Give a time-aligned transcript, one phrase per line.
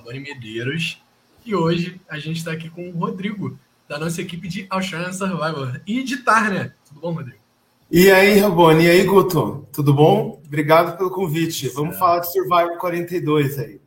[0.00, 1.02] Rabani Medeiros
[1.44, 5.80] e hoje a gente está aqui com o Rodrigo, da nossa equipe de Australian Survivor
[5.86, 6.74] e de Tarner.
[6.88, 7.38] Tudo bom, Rodrigo?
[7.90, 8.84] E aí, Raboni?
[8.84, 9.66] E aí, Guto?
[9.72, 10.40] Tudo bom?
[10.46, 11.68] Obrigado pelo convite.
[11.68, 13.80] Vamos falar de Survivor 42 aí.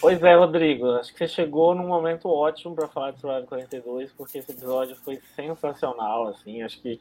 [0.00, 0.92] Pois é, Rodrigo.
[0.92, 4.96] Acho que você chegou num momento ótimo para falar de Survivor 42, porque esse episódio
[5.04, 6.62] foi sensacional, assim.
[6.62, 6.98] Acho que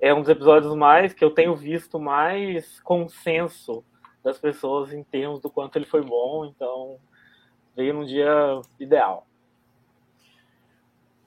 [0.00, 3.82] é um dos episódios mais que eu tenho visto mais consenso
[4.26, 6.98] das pessoas em termos do quanto ele foi bom, então
[7.76, 9.24] veio num dia ideal.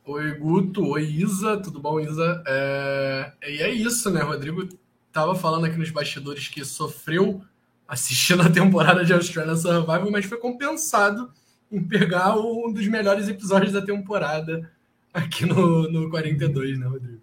[0.06, 0.86] Oi, Guto.
[0.86, 1.62] Oi, Isa.
[1.62, 2.44] Tudo bom, Isa?
[2.46, 3.32] É...
[3.48, 4.22] E é isso, né?
[4.22, 4.68] Rodrigo
[5.14, 7.42] tava falando aqui nos bastidores que sofreu
[7.88, 11.32] assistindo a temporada de Australia Survival, mas foi compensado
[11.72, 14.70] em pegar um dos melhores episódios da temporada
[15.14, 17.19] aqui no, no 42, né, Rodrigo?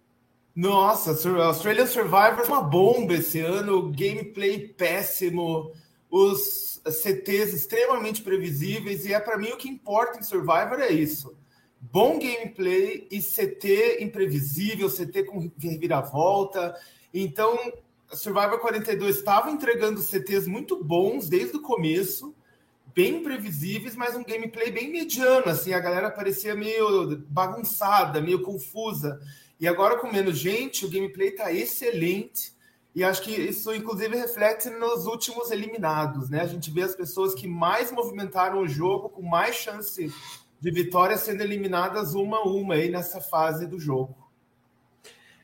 [0.56, 5.70] Nossa, Australian Survivor é uma bomba esse ano, gameplay péssimo,
[6.10, 11.36] os CTs extremamente previsíveis, e é para mim o que importa em Survivor é isso
[11.92, 16.74] bom gameplay e CT imprevisível, CT com reviravolta.
[17.12, 17.56] Então,
[18.12, 22.34] Survivor 42 estava entregando CTs muito bons desde o começo,
[22.94, 29.20] bem previsíveis, mas um gameplay bem mediano, assim, a galera parecia meio bagunçada, meio confusa.
[29.58, 32.52] E agora com menos gente, o gameplay está excelente.
[32.94, 36.40] E acho que isso, inclusive, reflete nos últimos eliminados, né?
[36.40, 40.10] A gente vê as pessoas que mais movimentaram o jogo, com mais chance
[40.60, 44.16] de vitórias sendo eliminadas uma a uma aí nessa fase do jogo.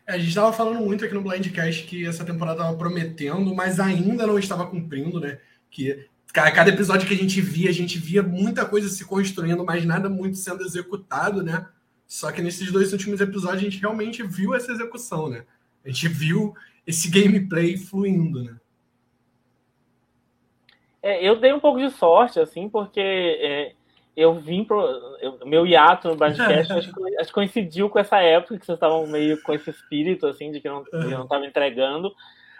[0.06, 3.78] É, a gente estava falando muito aqui no Blindcast que essa temporada estava prometendo, mas
[3.78, 5.38] ainda não estava cumprindo, né?
[5.70, 9.84] Que cada episódio que a gente via, a gente via muita coisa se construindo, mas
[9.84, 11.66] nada muito sendo executado, né?
[12.12, 15.46] Só que nesses dois últimos episódios a gente realmente viu essa execução, né?
[15.82, 16.54] A gente viu
[16.86, 18.54] esse gameplay fluindo, né?
[21.02, 23.72] É, eu dei um pouco de sorte, assim, porque é,
[24.14, 24.78] eu vim pro.
[25.22, 29.06] Eu, meu hiato no Basecast acho, acho que coincidiu com essa época que vocês estavam
[29.06, 31.08] meio com esse espírito, assim, de que não, uhum.
[31.08, 32.14] não estava entregando.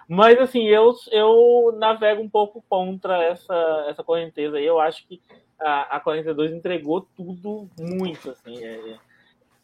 [0.09, 4.65] Mas, assim, eu, eu navego um pouco contra essa, essa correnteza aí.
[4.65, 5.21] Eu acho que
[5.61, 8.57] a, a 42 entregou tudo muito, assim.
[8.57, 9.12] É, é,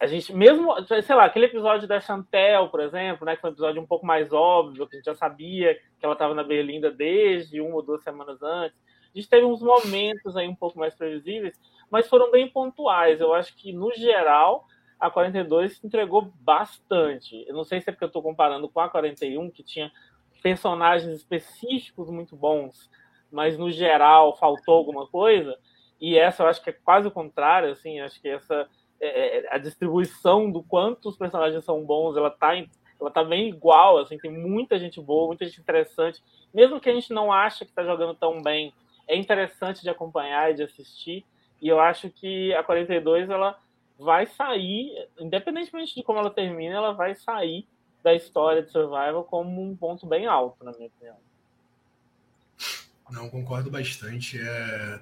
[0.01, 3.53] a gente, mesmo, sei lá, aquele episódio da Chantel, por exemplo, né, que foi um
[3.53, 6.91] episódio um pouco mais óbvio, que a gente já sabia que ela estava na Berlinda
[6.91, 8.79] desde uma ou duas semanas antes.
[9.13, 11.59] A gente teve uns momentos aí um pouco mais previsíveis,
[11.91, 13.21] mas foram bem pontuais.
[13.21, 14.67] Eu acho que, no geral,
[15.01, 17.45] a 42 entregou bastante.
[17.49, 19.91] Eu não sei se é porque eu estou comparando com a 41, que tinha
[20.41, 22.89] personagens específicos muito bons,
[23.33, 25.59] mas no geral faltou alguma coisa.
[26.01, 28.69] E essa eu acho que é quase o contrário, assim, acho que essa
[29.01, 32.55] é, é a distribuição do quanto os personagens são bons, ela tá,
[33.01, 36.23] ela tá bem igual, assim, tem muita gente boa, muita gente interessante,
[36.53, 38.73] mesmo que a gente não ache que está jogando tão bem,
[39.07, 41.25] é interessante de acompanhar e de assistir.
[41.61, 43.59] E eu acho que a 42 ela
[43.99, 47.67] vai sair, independentemente de como ela termina, ela vai sair
[48.03, 51.17] da história de Survival como um ponto bem alto, na minha opinião.
[53.11, 54.39] Não, concordo bastante.
[54.41, 55.01] É...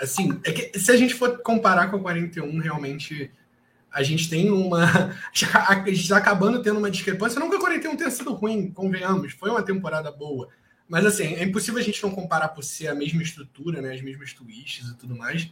[0.00, 3.30] Assim, é que se a gente for comparar com a 41, realmente
[3.92, 4.84] a gente tem uma.
[5.32, 7.38] A gente está acabando tendo uma discrepância.
[7.38, 10.48] Não que a 41 tenha sido ruim, convenhamos, foi uma temporada boa.
[10.88, 13.94] Mas assim, é impossível a gente não comparar por ser a mesma estrutura, né?
[13.94, 15.48] As mesmas twists e tudo mais.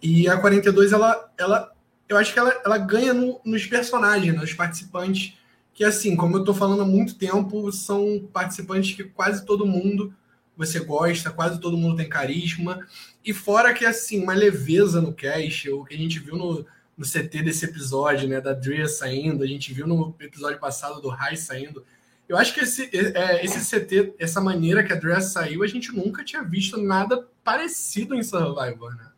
[0.00, 1.74] E a 42, ela, ela
[2.08, 5.34] eu acho que ela, ela ganha no, nos personagens, nos participantes,
[5.72, 10.14] que assim, como eu estou falando há muito tempo, são participantes que quase todo mundo
[10.56, 12.86] você gosta, quase todo mundo tem carisma.
[13.24, 17.04] E fora que, assim, uma leveza no cast, o que a gente viu no, no
[17.04, 21.36] CT desse episódio, né, da Drea saindo, a gente viu no episódio passado do Rai
[21.36, 21.84] saindo.
[22.28, 25.90] Eu acho que esse, é, esse CT, essa maneira que a Drea saiu, a gente
[25.92, 29.10] nunca tinha visto nada parecido em Survivor, né?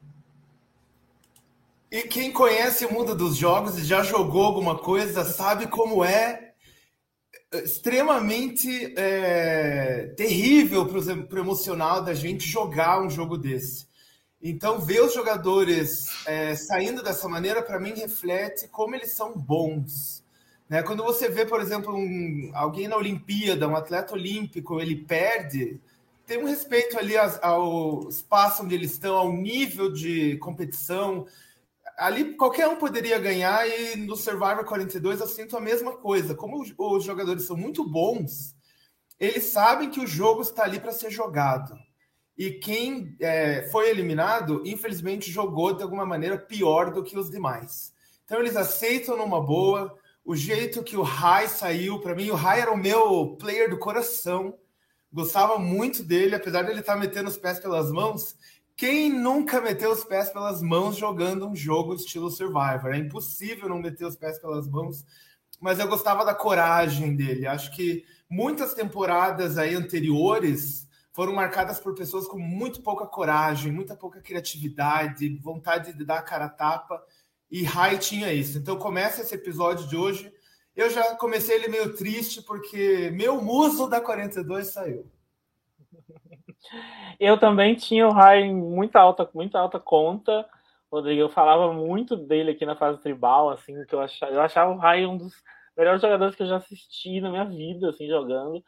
[1.90, 6.52] E quem conhece o mundo dos jogos e já jogou alguma coisa sabe como é
[7.52, 13.86] extremamente é, terrível para o emocional da gente jogar um jogo desse.
[14.48, 20.24] Então, ver os jogadores é, saindo dessa maneira, para mim, reflete como eles são bons.
[20.68, 20.84] Né?
[20.84, 25.80] Quando você vê, por exemplo, um, alguém na Olimpíada, um atleta olímpico, ele perde,
[26.24, 31.26] tem um respeito ali ao, ao espaço onde eles estão, ao nível de competição,
[31.98, 36.36] ali qualquer um poderia ganhar e no Survivor 42 eu sinto a mesma coisa.
[36.36, 38.54] Como os jogadores são muito bons,
[39.18, 41.76] eles sabem que o jogo está ali para ser jogado.
[42.36, 47.94] E quem é, foi eliminado, infelizmente, jogou de alguma maneira pior do que os demais.
[48.24, 49.96] Então eles aceitam numa boa.
[50.24, 53.78] O jeito que o Rai saiu, para mim, o Rai era o meu player do
[53.78, 54.54] coração.
[55.10, 58.36] Gostava muito dele, apesar de ele estar tá metendo os pés pelas mãos.
[58.76, 62.92] Quem nunca meteu os pés pelas mãos jogando um jogo estilo Survivor?
[62.92, 65.06] É impossível não meter os pés pelas mãos,
[65.58, 67.46] mas eu gostava da coragem dele.
[67.46, 70.85] Acho que muitas temporadas aí anteriores
[71.16, 76.22] foram marcadas por pessoas com muito pouca coragem, muita pouca criatividade, vontade de dar a
[76.22, 77.02] cara a tapa,
[77.50, 78.58] e Rai tinha isso.
[78.58, 80.30] Então começa esse episódio de hoje.
[80.76, 85.10] Eu já comecei ele meio triste porque meu muso da 42 saiu.
[87.18, 90.46] Eu também tinha o Rai em muita alta, muita alta conta.
[90.92, 94.70] Rodrigo, eu falava muito dele aqui na fase tribal, assim, que eu achava, eu achava
[94.70, 95.32] o Rai um dos
[95.74, 98.62] melhores jogadores que eu já assisti na minha vida, assim, jogando.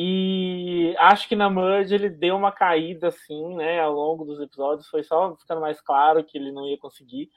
[0.00, 4.86] E acho que na Merge ele deu uma caída, assim, né, ao longo dos episódios.
[4.86, 7.28] Foi só ficando mais claro que ele não ia conseguir.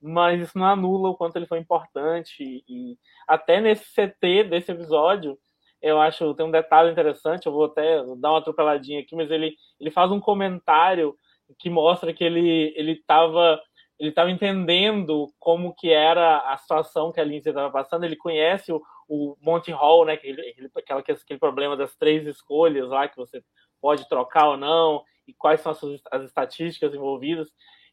[0.00, 2.64] Mas isso não anula o quanto ele foi importante.
[2.66, 2.96] E
[3.28, 5.38] até nesse CT desse episódio,
[5.82, 7.44] eu acho tem um detalhe interessante.
[7.44, 11.14] Eu vou até dar uma atropeladinha aqui, mas ele, ele faz um comentário
[11.58, 13.60] que mostra que ele ele estava
[13.98, 18.04] ele estava entendendo como que era a situação que a Lindsay estava passando.
[18.04, 18.80] Ele conhece o,
[19.10, 20.12] o Monty Hall, né?
[20.12, 23.42] Aquele, aquela, aquele problema das três escolhas lá que você
[23.80, 25.80] pode trocar ou não e quais são as,
[26.12, 27.48] as estatísticas envolvidas.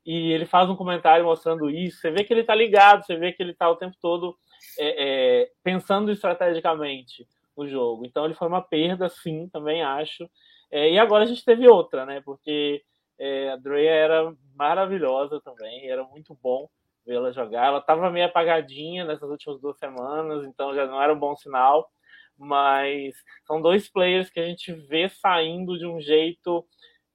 [0.06, 2.00] E ele faz um comentário mostrando isso.
[2.00, 4.38] Você vê que ele está ligado, você vê que ele está o tempo todo
[4.78, 5.06] é,
[5.42, 7.28] é, pensando estrategicamente
[7.58, 8.06] no jogo.
[8.06, 10.30] Então ele foi uma perda, sim, também acho.
[10.70, 12.22] É, e agora a gente teve outra, né?
[12.22, 12.84] Porque
[13.18, 16.70] é, a Drea era maravilhosa também, era muito bom
[17.08, 17.68] vê-la jogar.
[17.68, 21.90] Ela estava meio apagadinha nessas últimas duas semanas, então já não era um bom sinal.
[22.38, 23.16] Mas
[23.48, 26.64] são dois players que a gente vê saindo de um jeito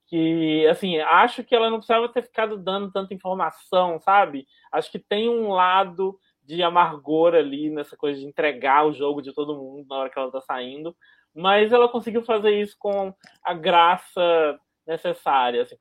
[0.07, 4.45] que, assim, acho que ela não precisava ter ficado dando tanta informação, sabe?
[4.71, 9.33] Acho que tem um lado de amargor ali nessa coisa de entregar o jogo de
[9.33, 10.95] todo mundo na hora que ela tá saindo,
[11.33, 13.13] mas ela conseguiu fazer isso com
[13.43, 15.63] a graça necessária.
[15.63, 15.75] Assim,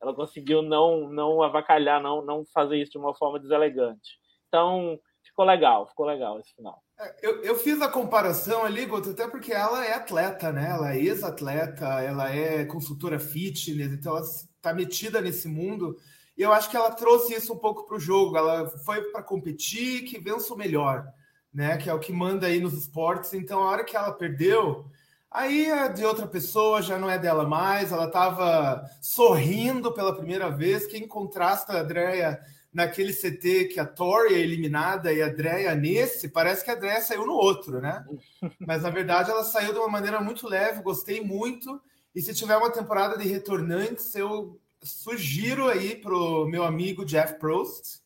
[0.00, 4.18] ela conseguiu não, não avacalhar, não, não fazer isso de uma forma deselegante.
[4.48, 6.82] Então, ficou legal, ficou legal esse final.
[6.98, 10.70] É, eu, eu fiz a comparação ali, Guto, até porque ela é atleta, né?
[10.70, 15.96] Ela é ex-atleta, ela é consultora fitness, então ela está metida nesse mundo.
[16.36, 18.36] E eu acho que ela trouxe isso um pouco para o jogo.
[18.36, 21.06] Ela foi para competir, que vença o melhor,
[21.52, 21.76] né?
[21.78, 23.32] Que é o que manda aí nos esportes.
[23.34, 24.86] Então, a hora que ela perdeu,
[25.30, 27.92] Aí é de outra pessoa, já não é dela mais.
[27.92, 30.86] Ela estava sorrindo pela primeira vez.
[30.86, 32.40] Quem contrasta a Andrea
[32.72, 37.00] naquele CT que a Tori é eliminada e a Andrea nesse, parece que a Andrea
[37.00, 38.04] saiu no outro, né?
[38.60, 41.80] Mas na verdade ela saiu de uma maneira muito leve, gostei muito.
[42.14, 48.00] E se tiver uma temporada de retornantes, eu sugiro aí pro meu amigo Jeff Prost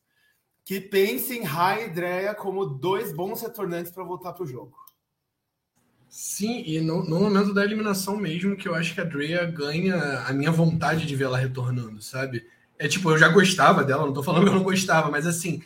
[0.64, 4.83] que pense em Rai e Andrea como dois bons retornantes para voltar para o jogo.
[6.16, 10.20] Sim, e no, no, momento da eliminação mesmo, que eu acho que a Drea ganha
[10.20, 12.46] a minha vontade de ver ela retornando, sabe?
[12.78, 15.60] É tipo, eu já gostava dela, não tô falando que eu não gostava, mas assim,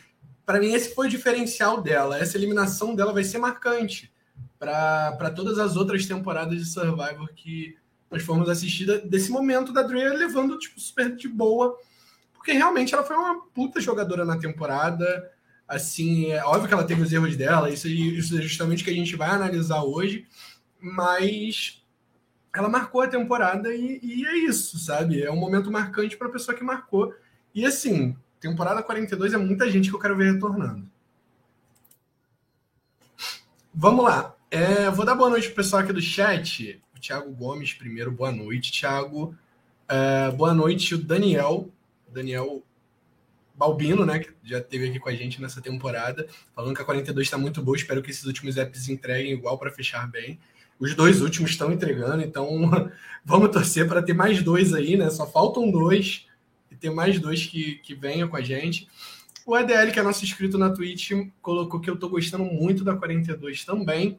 [0.47, 2.17] para mim esse foi o diferencial dela.
[2.17, 4.11] Essa eliminação dela vai ser marcante
[4.57, 7.77] para todas as outras temporadas de Survivor que
[8.09, 11.77] nós fomos assistir desse momento da Drea levando tipo super de boa,
[12.33, 15.29] porque realmente ela foi uma puta jogadora na temporada
[15.69, 18.89] Assim, é óbvio que ela teve os erros dela, isso, isso é justamente o que
[18.89, 20.27] a gente vai analisar hoje,
[20.81, 21.83] mas
[22.51, 25.21] ela marcou a temporada e, e é isso, sabe?
[25.21, 27.13] É um momento marcante para a pessoa que marcou.
[27.53, 30.89] E assim, temporada 42 é muita gente que eu quero ver retornando.
[33.71, 34.35] Vamos lá.
[34.49, 36.81] É, vou dar boa noite pro pessoal aqui do chat.
[36.97, 39.37] O Thiago Gomes, primeiro, boa noite, Thiago.
[39.87, 41.69] É, boa noite, o Daniel.
[42.11, 42.63] Daniel
[43.59, 46.25] Balbino, né, que já esteve aqui com a gente nessa temporada,
[46.55, 47.75] falando que a 42 está muito boa.
[47.75, 50.39] Espero que esses últimos apps entreguem igual para fechar bem.
[50.79, 52.47] Os dois últimos estão entregando, então
[53.25, 55.09] vamos torcer para ter mais dois aí, né?
[55.09, 56.25] Só faltam dois
[56.71, 58.87] e ter mais dois que, que venham com a gente.
[59.45, 61.11] O ADL, que é nosso inscrito na Twitch,
[61.41, 64.17] colocou que eu estou gostando muito da 42 também.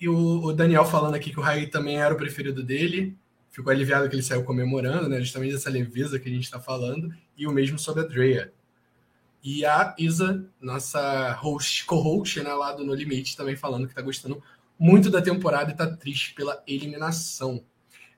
[0.00, 3.14] E o, o Daniel falando aqui que o Rai também era o preferido dele
[3.58, 5.20] ficou aliviado que ele saiu comemorando, né?
[5.20, 8.52] Justamente essa leveza que a gente está falando, e o mesmo sobre a Drea.
[9.42, 14.02] E a Isa, nossa host, co-host né, lá do No Limite, também falando que está
[14.02, 14.40] gostando
[14.78, 17.64] muito da temporada e está triste pela eliminação.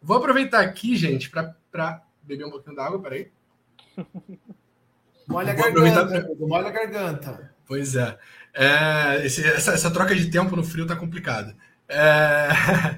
[0.02, 3.30] Vou aproveitar aqui, gente, para beber um pouquinho d'água, peraí.
[5.26, 6.46] Molha a garganta, pra...
[6.46, 7.54] molha a garganta.
[7.66, 8.18] Pois é.
[8.52, 11.56] é esse, essa, essa, troca de tempo no frio tá complicada.
[11.88, 12.48] É...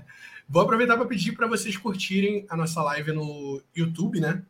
[0.53, 4.43] Vou aproveitar para pedir para vocês curtirem a nossa live no YouTube, né?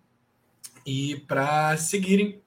[0.84, 2.42] E para seguirem,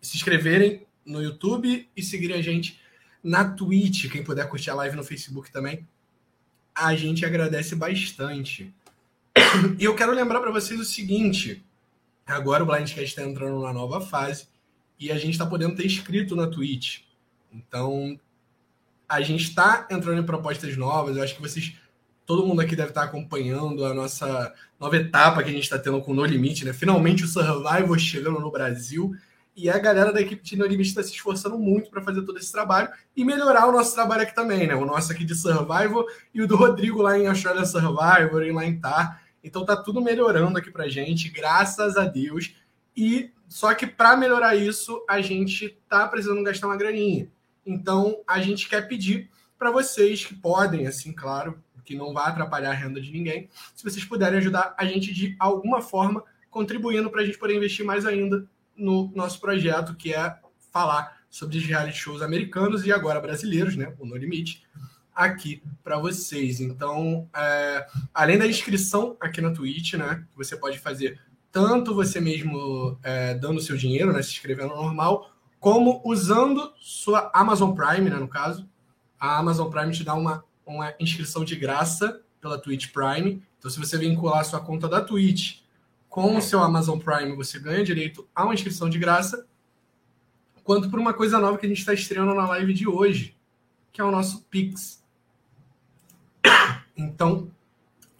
[0.00, 2.80] se inscreverem no YouTube e seguirem a gente
[3.20, 4.08] na Twitch.
[4.08, 5.84] Quem puder curtir a live no Facebook também,
[6.72, 8.72] a gente agradece bastante.
[9.80, 11.60] E eu quero lembrar para vocês o seguinte:
[12.24, 14.46] agora o Blindcast está entrando numa nova fase
[14.96, 17.00] e a gente está podendo ter inscrito na Twitch.
[17.52, 18.16] Então,
[19.08, 21.16] a gente está entrando em propostas novas.
[21.16, 21.74] Eu acho que vocês,
[22.26, 26.00] todo mundo aqui deve estar acompanhando a nossa nova etapa que a gente está tendo
[26.00, 26.72] com o No Limite, né?
[26.72, 29.14] Finalmente o Survival chegando no Brasil.
[29.54, 32.38] E a galera da equipe de No Limite está se esforçando muito para fazer todo
[32.38, 34.74] esse trabalho e melhorar o nosso trabalho aqui também, né?
[34.74, 38.80] O nosso aqui de Survival e o do Rodrigo lá em Australia Survivor, lá em
[38.80, 39.22] Tar.
[39.44, 42.54] Então tá tudo melhorando aqui pra gente, graças a Deus.
[42.96, 47.28] E só que para melhorar isso, a gente tá precisando gastar uma graninha.
[47.66, 52.70] Então a gente quer pedir para vocês que podem, assim, claro, que não vai atrapalhar
[52.70, 57.22] a renda de ninguém, se vocês puderem ajudar a gente de alguma forma, contribuindo para
[57.22, 58.46] a gente poder investir mais ainda
[58.76, 60.36] no nosso projeto, que é
[60.72, 63.94] falar sobre os reality shows americanos e agora brasileiros, né?
[63.98, 64.62] O No Limite,
[65.14, 66.60] aqui para vocês.
[66.60, 70.26] Então, é, além da inscrição aqui na Twitch, né?
[70.30, 71.20] Que você pode fazer
[71.50, 74.22] tanto você mesmo é, dando seu dinheiro, né?
[74.22, 78.16] Se inscrevendo normal, como usando sua Amazon Prime, né?
[78.16, 78.68] No caso,
[79.18, 83.42] a Amazon Prime te dá uma, uma inscrição de graça pela Twitch Prime.
[83.58, 85.60] Então, se você vincular sua conta da Twitch
[86.08, 89.46] com o seu Amazon Prime, você ganha direito a uma inscrição de graça.
[90.64, 93.36] Quanto por uma coisa nova que a gente está estreando na live de hoje,
[93.92, 95.02] que é o nosso Pix.
[96.96, 97.50] Então,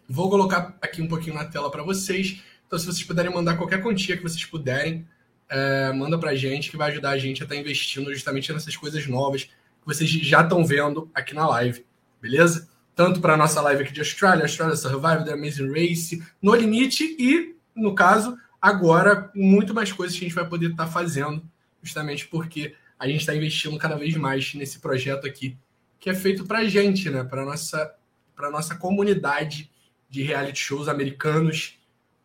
[0.08, 2.42] vou colocar aqui um pouquinho na tela para vocês.
[2.66, 5.06] Então, se vocês puderem mandar qualquer quantia que vocês puderem,
[5.48, 8.50] é, manda para a gente, que vai ajudar a gente a estar tá investindo justamente
[8.52, 11.84] nessas coisas novas que vocês já estão vendo aqui na live,
[12.22, 12.68] beleza?
[12.94, 17.16] Tanto para a nossa live aqui de Austrália, Australia Survival, The Amazing Race, No Limite
[17.18, 21.42] e no caso, agora, muito mais coisas que a gente vai poder estar tá fazendo,
[21.82, 25.58] justamente porque a gente está investindo cada vez mais nesse projeto aqui,
[25.98, 27.24] que é feito para a gente, né?
[27.24, 27.92] Para nossa,
[28.36, 29.70] para nossa comunidade
[30.08, 31.78] de reality shows americanos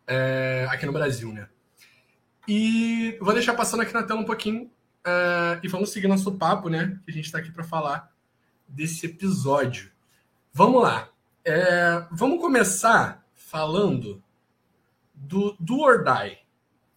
[0.06, 1.48] é, aqui no Brasil, né?
[2.46, 4.70] E vou deixar passando aqui na tela um pouquinho
[5.04, 6.98] é, e vamos seguir nosso papo, né?
[7.04, 8.12] Que a gente está aqui para falar
[8.68, 9.90] desse episódio.
[10.52, 11.08] Vamos lá.
[11.44, 14.22] É, vamos começar falando
[15.14, 16.38] do, do or Die.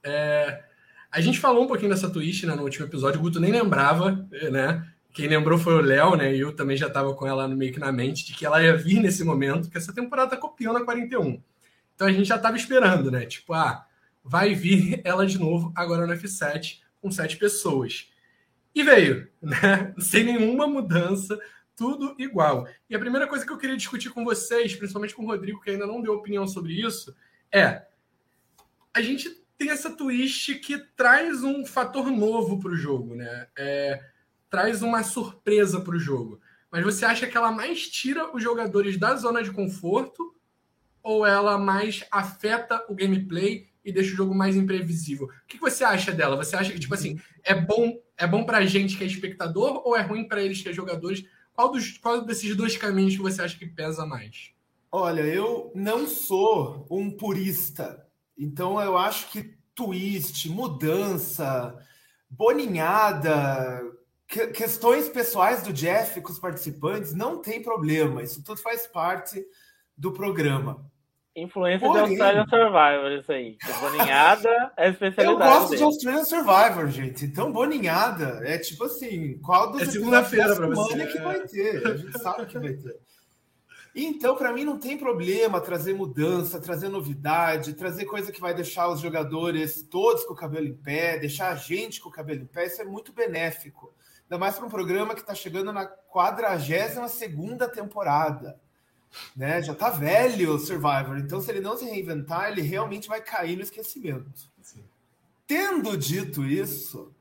[0.04, 0.64] É,
[1.12, 4.28] a gente falou um pouquinho dessa twist né, no último episódio, o Guto nem lembrava,
[4.52, 4.88] né?
[5.14, 6.34] Quem lembrou foi o Léo, né?
[6.34, 8.78] E eu também já estava com ela meio que na mente de que ela ia
[8.78, 11.42] vir nesse momento, que essa temporada tá copiando a 41.
[11.96, 13.26] Então a gente já estava esperando, né?
[13.26, 13.86] Tipo, ah,
[14.24, 18.10] vai vir ela de novo agora no F7 com sete pessoas.
[18.74, 19.94] E veio, né?
[20.00, 21.38] Sem nenhuma mudança,
[21.76, 22.68] tudo igual.
[22.90, 25.72] E a primeira coisa que eu queria discutir com vocês, principalmente com o Rodrigo, que
[25.72, 27.16] ainda não deu opinião sobre isso,
[27.52, 27.86] é
[28.94, 33.48] a gente tem essa twist que traz um fator novo para o jogo, né?
[33.58, 34.04] É,
[34.50, 36.42] traz uma surpresa para o jogo.
[36.72, 40.36] Mas você acha que ela mais tira os jogadores da zona de conforto
[41.04, 45.28] ou ela mais afeta o gameplay e deixa o jogo mais imprevisível?
[45.28, 46.36] O que você acha dela?
[46.38, 49.82] Você acha que tipo assim é bom é bom para a gente que é espectador
[49.86, 51.26] ou é ruim para eles que é jogadores?
[51.54, 54.52] Qual dos qual desses dois caminhos que você acha que pesa mais?
[54.92, 58.06] Olha, eu não sou um purista
[58.42, 61.78] então eu acho que twist, mudança,
[62.28, 63.82] boninhada,
[64.28, 68.24] que, questões pessoais do Jeff com os participantes, não tem problema.
[68.24, 69.46] Isso tudo faz parte
[69.96, 70.91] do programa.
[71.36, 73.58] Influência Porém, de Australian Survivor, isso aí.
[73.80, 75.32] Boninhada é especialidade.
[75.32, 75.78] Eu gosto dele.
[75.78, 77.26] de Australian Survivor, gente.
[77.26, 81.08] Então, boninhada é tipo assim: qual dos é segunda-feira para você.
[81.08, 81.88] que vai ter?
[81.88, 83.00] A gente sabe que vai ter.
[83.96, 88.90] Então, para mim, não tem problema trazer mudança, trazer novidade, trazer coisa que vai deixar
[88.90, 92.46] os jogadores todos com o cabelo em pé, deixar a gente com o cabelo em
[92.46, 92.68] pé.
[92.68, 93.94] Isso é muito benéfico.
[94.24, 98.60] Ainda mais para um programa que está chegando na 42 temporada.
[99.36, 99.62] Né?
[99.62, 101.18] Já está velho o Survivor.
[101.18, 104.32] Então, se ele não se reinventar, ele realmente vai cair no esquecimento.
[104.62, 104.84] Sim.
[105.46, 107.14] Tendo dito isso,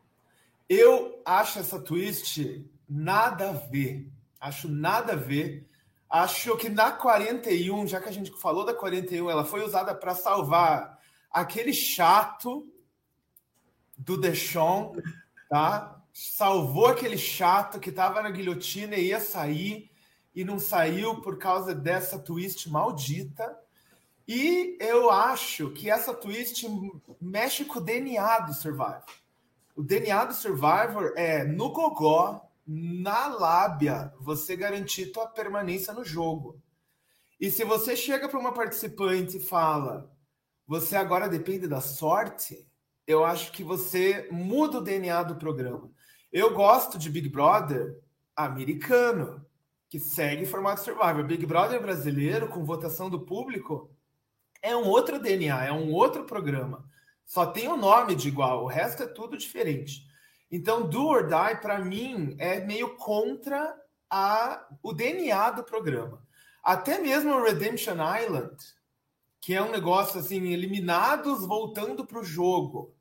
[0.68, 4.06] eu acho essa twist nada a ver.
[4.40, 5.68] Acho nada a ver
[6.11, 10.12] Acho que na 41, já que a gente falou da 41, ela foi usada para
[10.12, 10.99] salvar
[11.30, 12.68] aquele chato
[13.97, 14.97] do Deschon,
[15.49, 16.02] tá?
[16.12, 19.88] Salvou aquele chato que estava na guilhotina e ia sair
[20.34, 23.58] e não saiu por causa dessa twist maldita.
[24.26, 26.66] E eu acho que essa twist
[27.20, 29.04] mexe com o DNA do Survivor.
[29.75, 36.60] O DNA do Survivor é no gogó, na lábia você garantir tua permanência no jogo.
[37.40, 40.12] E se você chega para uma participante e fala,
[40.66, 42.64] você agora depende da sorte,
[43.06, 45.90] eu acho que você muda o DNA do programa.
[46.32, 47.99] Eu gosto de Big Brother
[48.37, 49.44] americano,
[49.90, 51.25] que segue formato Survivor.
[51.25, 53.90] Big Brother brasileiro, com votação do público,
[54.62, 56.88] é um outro DNA, é um outro programa.
[57.26, 60.09] Só tem o um nome de igual, o resto é tudo diferente.
[60.50, 63.76] Então, Do or Die, para mim, é meio contra
[64.09, 66.25] a, o DNA do programa.
[66.62, 68.56] Até mesmo o Redemption Island,
[69.40, 72.94] que é um negócio assim, eliminados voltando para o jogo.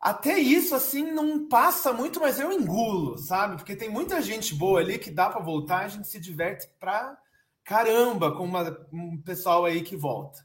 [0.00, 3.56] Até isso, assim, não passa muito, mas eu engulo, sabe?
[3.56, 7.18] Porque tem muita gente boa ali que dá para voltar, a gente se diverte pra
[7.62, 10.42] caramba com uma, um pessoal aí que volta.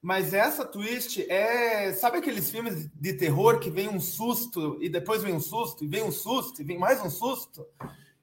[0.00, 1.92] Mas essa twist é.
[1.92, 5.88] Sabe aqueles filmes de terror que vem um susto e depois vem um susto, e
[5.88, 7.66] vem um susto, e vem mais um susto?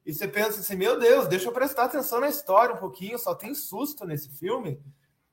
[0.05, 3.35] E você pensa assim: meu Deus, deixa eu prestar atenção na história um pouquinho, só
[3.35, 4.79] tem susto nesse filme.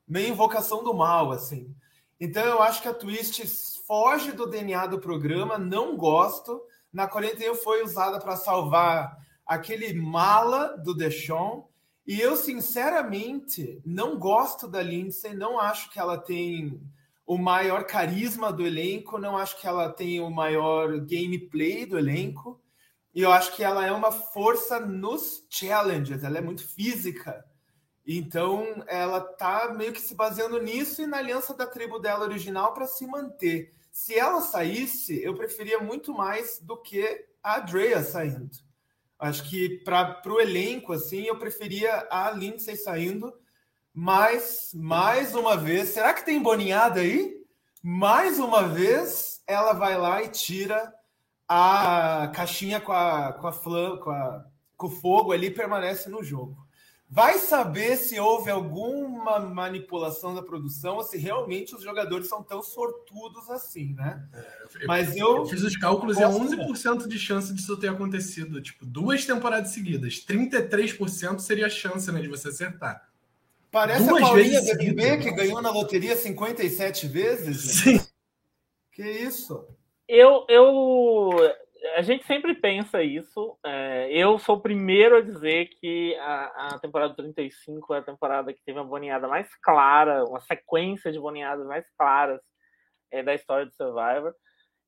[0.05, 1.73] Meio invocação do mal, assim.
[2.19, 3.45] Então eu acho que a twist
[3.87, 6.61] foge do DNA do programa, não gosto.
[6.91, 11.67] Na 41 foi usada para salvar aquele mala do Deschon.
[12.05, 16.81] E eu, sinceramente, não gosto da Lindsay, não acho que ela tem
[17.25, 22.59] o maior carisma do elenco, não acho que ela tem o maior gameplay do elenco.
[23.15, 27.45] E eu acho que ela é uma força nos challenges, ela é muito física.
[28.05, 32.73] Então, ela tá meio que se baseando nisso e na aliança da tribo dela original
[32.73, 33.73] para se manter.
[33.91, 38.49] Se ela saísse, eu preferia muito mais do que a Drea saindo.
[39.17, 43.33] Acho que para o elenco, assim, eu preferia a Lindsay saindo.
[43.93, 47.41] Mas, mais uma vez, será que tem boninhada aí?
[47.81, 50.93] Mais uma vez, ela vai lá e tira
[51.47, 54.45] a caixinha com a, com a, flam, com, a
[54.75, 56.57] com o fogo ali permanece no jogo.
[57.15, 62.63] Vai saber se houve alguma manipulação da produção ou se realmente os jogadores são tão
[62.63, 64.27] sortudos assim, né?
[64.33, 68.59] É, Mas eu, eu, fiz os cálculos e é 11% de chance disso ter acontecido.
[68.59, 70.25] Tipo, duas temporadas seguidas.
[70.25, 73.07] 33% seria a chance né, de você acertar.
[73.69, 77.61] Parece Duas a Paulinha BBB que ganhou na loteria 57 vezes.
[77.61, 78.01] Sim.
[78.91, 79.67] Que isso?
[80.07, 81.53] Eu, eu
[81.95, 83.57] a gente sempre pensa isso.
[83.65, 88.53] É, eu sou o primeiro a dizer que a, a, temporada 35 é a temporada
[88.53, 92.39] que teve uma boneada mais clara, uma sequência de boneadas mais claras
[93.11, 94.33] é, da história do Survivor.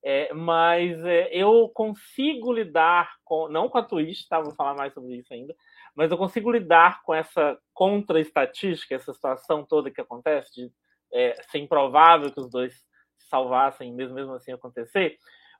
[0.04, 4.40] É, mas é, eu consigo lidar com, não com a twist, tá?
[4.40, 5.56] Vou falar mais sobre isso ainda,
[5.96, 10.72] mas eu consigo lidar com essa contra-estatística, essa situação toda que acontece, de
[11.12, 12.74] é, ser improvável que os dois
[13.18, 15.18] se salvassem, mesmo, mesmo assim acontecer,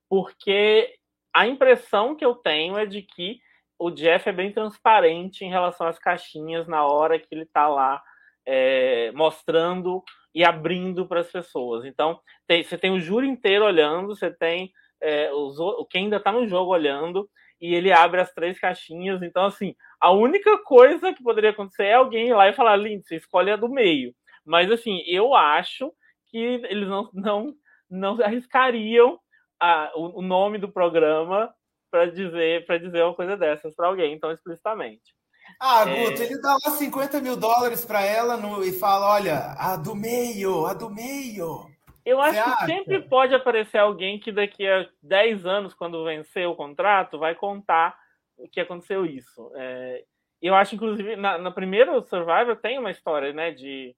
[0.08, 0.94] porque
[1.36, 3.42] a impressão que eu tenho é de que
[3.78, 8.02] o Jeff é bem transparente em relação às caixinhas na hora que ele está lá
[8.46, 10.02] é, mostrando
[10.34, 11.84] e abrindo para as pessoas.
[11.84, 14.72] Então, tem, você tem o júri inteiro olhando, você tem
[15.02, 15.58] é, os,
[15.90, 19.22] quem ainda está no jogo olhando, e ele abre as três caixinhas.
[19.22, 23.18] Então, assim, a única coisa que poderia acontecer é alguém ir lá e falar, Lindsay,
[23.18, 24.16] escolhe a do meio.
[24.46, 25.92] Mas, assim, eu acho
[26.28, 27.54] que eles não, não,
[27.90, 29.20] não arriscariam
[29.66, 31.54] a, o, o nome do programa
[31.90, 35.16] para dizer para dizer uma coisa dessas para alguém tão explicitamente.
[35.60, 35.86] Ah.
[35.86, 36.26] Guto, é...
[36.26, 40.66] ele dá lá 50 mil dólares para ela no, e fala: olha, a do meio,
[40.66, 41.70] a do meio.
[42.06, 42.66] Eu acho Você que acha?
[42.68, 47.98] sempre pode aparecer alguém que daqui a 10 anos, quando vencer o contrato, vai contar
[48.38, 49.52] o que aconteceu isso.
[49.56, 50.04] É,
[50.40, 53.96] eu acho, inclusive, na, na primeira Survivor tem uma história né, de,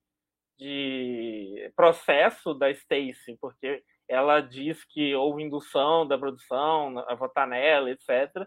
[0.58, 7.90] de processo da Stacy, porque ela diz que houve indução da produção a votar nela,
[7.90, 8.46] etc.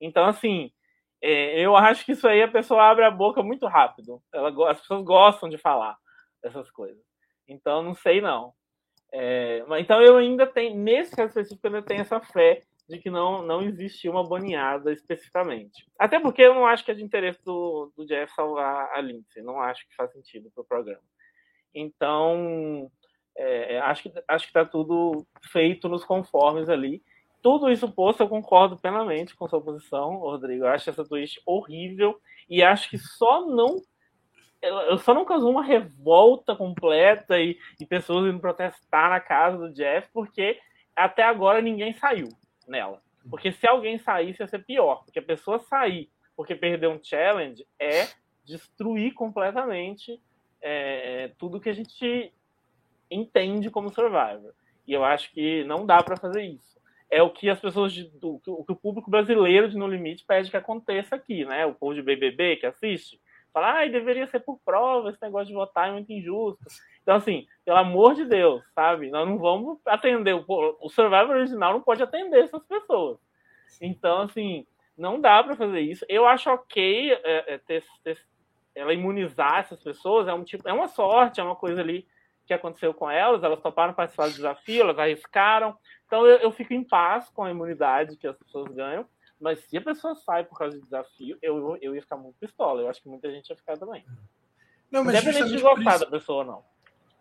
[0.00, 0.72] Então, assim,
[1.20, 4.20] é, eu acho que isso aí a pessoa abre a boca muito rápido.
[4.32, 5.96] Ela, as pessoas gostam de falar
[6.42, 7.02] essas coisas.
[7.46, 8.52] Então, não sei não.
[9.12, 13.42] É, então, eu ainda tenho, nesse caso específico, eu tenho essa fé de que não,
[13.42, 15.86] não existiu uma boneada especificamente.
[15.98, 19.42] Até porque eu não acho que é de interesse do, do Jeff salvar a Lindsay.
[19.42, 21.02] Não acho que faz sentido para o programa.
[21.74, 22.90] Então,
[23.36, 27.02] é, é, acho que acho que está tudo feito nos conformes ali.
[27.42, 30.64] Tudo isso posto, eu concordo plenamente com sua posição, Rodrigo.
[30.64, 33.80] Eu acho essa twist horrível e acho que só não
[34.62, 39.72] eu só não causou uma revolta completa e, e, pessoas indo protestar na casa do
[39.72, 40.56] Jeff, porque
[40.94, 42.28] até agora ninguém saiu
[42.68, 43.02] nela.
[43.28, 45.02] Porque se alguém saísse, ia ser pior.
[45.04, 48.08] Porque a pessoa sair porque perdeu um challenge é
[48.44, 50.20] destruir completamente
[50.60, 52.32] é, tudo que a gente
[53.14, 54.52] entende como Survivor.
[54.86, 56.80] E eu acho que não dá para fazer isso.
[57.10, 60.24] É o que as pessoas, de, do, o que o público brasileiro de No Limite
[60.26, 61.66] pede que aconteça aqui, né?
[61.66, 63.20] O povo de BBB que assiste
[63.52, 66.64] fala, ah, deveria ser por prova, esse negócio de votar é muito injusto.
[67.02, 69.10] Então, assim, pelo amor de Deus, sabe?
[69.10, 70.44] Nós não vamos atender, o,
[70.80, 73.18] o Survivor original não pode atender essas pessoas.
[73.80, 76.04] Então, assim, não dá para fazer isso.
[76.08, 78.18] Eu acho ok é, é, ter, ter,
[78.74, 82.06] ela imunizar essas pessoas, é um tipo, é uma sorte, é uma coisa ali
[82.52, 85.76] que aconteceu com elas, elas toparam participar do desafio, elas arriscaram.
[86.06, 89.06] Então eu, eu fico em paz com a imunidade que as pessoas ganham.
[89.40, 92.80] Mas se a pessoa sai por causa do desafio, eu, eu ia ficar muito pistola.
[92.80, 94.04] Eu acho que muita gente ia ficar também.
[94.90, 96.72] Não, mas Independente de gostar da pessoa ou não.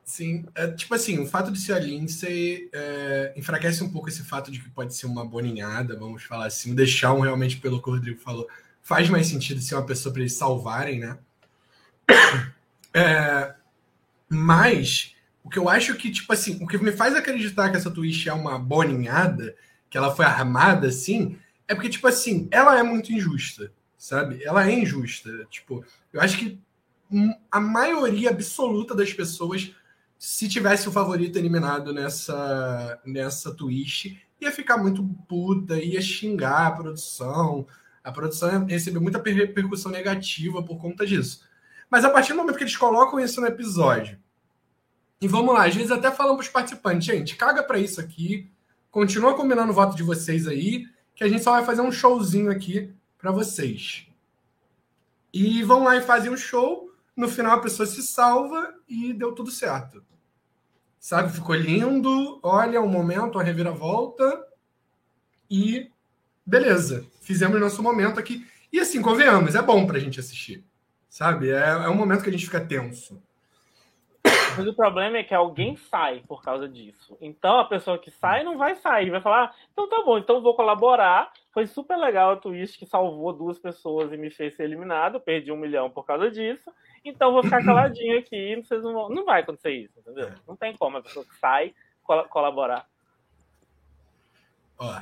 [0.03, 4.23] Sim, é, tipo assim, o fato de ser a Lindsay é, enfraquece um pouco esse
[4.23, 7.89] fato de que pode ser uma boninhada, vamos falar assim, deixar um realmente, pelo que
[7.89, 8.47] o Rodrigo falou,
[8.81, 11.17] faz mais sentido ser uma pessoa para eles salvarem, né?
[12.93, 13.55] É,
[14.27, 15.10] mas
[15.43, 18.27] o que eu acho que, tipo assim, o que me faz acreditar que essa twist
[18.27, 19.55] é uma boninhada,
[19.89, 24.43] que ela foi armada assim, é porque, tipo assim, ela é muito injusta, sabe?
[24.43, 25.45] Ela é injusta.
[25.49, 26.59] Tipo, eu acho que
[27.49, 29.73] a maioria absoluta das pessoas
[30.21, 36.71] se tivesse o favorito eliminado nessa, nessa twist, ia ficar muito puta, ia xingar a
[36.71, 37.65] produção.
[38.03, 41.41] A produção ia receber muita repercussão negativa por conta disso.
[41.89, 44.19] Mas a partir do momento que eles colocam isso no episódio,
[45.21, 48.51] e vamos lá, às vezes até falam para os participantes, gente, caga para isso aqui,
[48.89, 52.49] continua combinando o voto de vocês aí, que a gente só vai fazer um showzinho
[52.49, 54.07] aqui para vocês.
[55.31, 59.33] E vão lá e fazem um show, no final a pessoa se salva e deu
[59.33, 60.03] tudo certo.
[60.99, 61.31] Sabe?
[61.31, 62.39] Ficou lindo.
[62.43, 64.45] Olha, um momento, uma reviravolta.
[65.49, 65.89] E
[66.45, 67.05] beleza.
[67.21, 68.45] Fizemos nosso momento aqui.
[68.71, 70.63] E assim, convenhamos, é bom pra gente assistir.
[71.09, 71.49] Sabe?
[71.49, 73.21] É, é um momento que a gente fica tenso.
[74.57, 77.17] Mas o problema é que alguém sai por causa disso.
[77.21, 80.41] Então a pessoa que sai não vai sair, vai falar: ah, então tá bom, então
[80.41, 81.31] vou colaborar.
[81.53, 85.19] Foi super legal a twist que salvou duas pessoas e me fez ser eliminado.
[85.19, 86.71] Perdi um milhão por causa disso.
[87.03, 88.55] Então vou ficar caladinho aqui.
[88.55, 89.09] Vocês não, vão...
[89.09, 90.27] não vai acontecer isso, entendeu?
[90.27, 90.35] É.
[90.47, 92.85] Não tem como a pessoa que sai col colaborar.
[94.77, 94.99] Ó,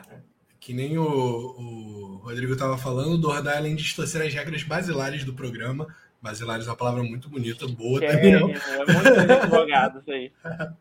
[0.60, 5.34] que nem o, o Rodrigo estava falando, o além de distorcer as regras basilares do
[5.34, 5.88] programa,
[6.22, 8.34] basilares é uma palavra muito bonita, boa é, também.
[8.34, 8.50] Não.
[8.50, 10.32] É muito advogado isso aí.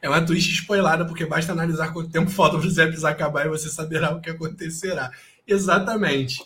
[0.00, 3.48] É uma twist spoilada, porque basta analisar quanto tempo falta para o Zé acabar e
[3.48, 5.10] você saberá o que acontecerá.
[5.46, 6.44] Exatamente.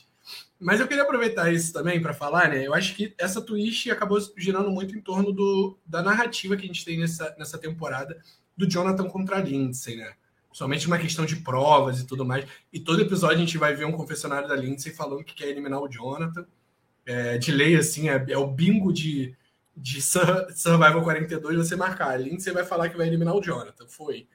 [0.58, 2.66] Mas eu queria aproveitar isso também para falar, né?
[2.66, 6.66] Eu acho que essa twist acabou girando muito em torno do, da narrativa que a
[6.66, 8.18] gente tem nessa, nessa temporada
[8.56, 10.12] do Jonathan contra a Lindsay, né?
[10.52, 12.44] Somente uma questão de provas e tudo mais.
[12.72, 15.80] E todo episódio a gente vai ver um confessionário da Lindsay falando que quer eliminar
[15.80, 16.46] o Jonathan.
[17.06, 19.36] É, de lei, assim, é, é o bingo de,
[19.76, 22.10] de Survival 42 você marcar.
[22.10, 23.86] A Lindsay vai falar que vai eliminar o Jonathan.
[23.88, 24.28] Foi.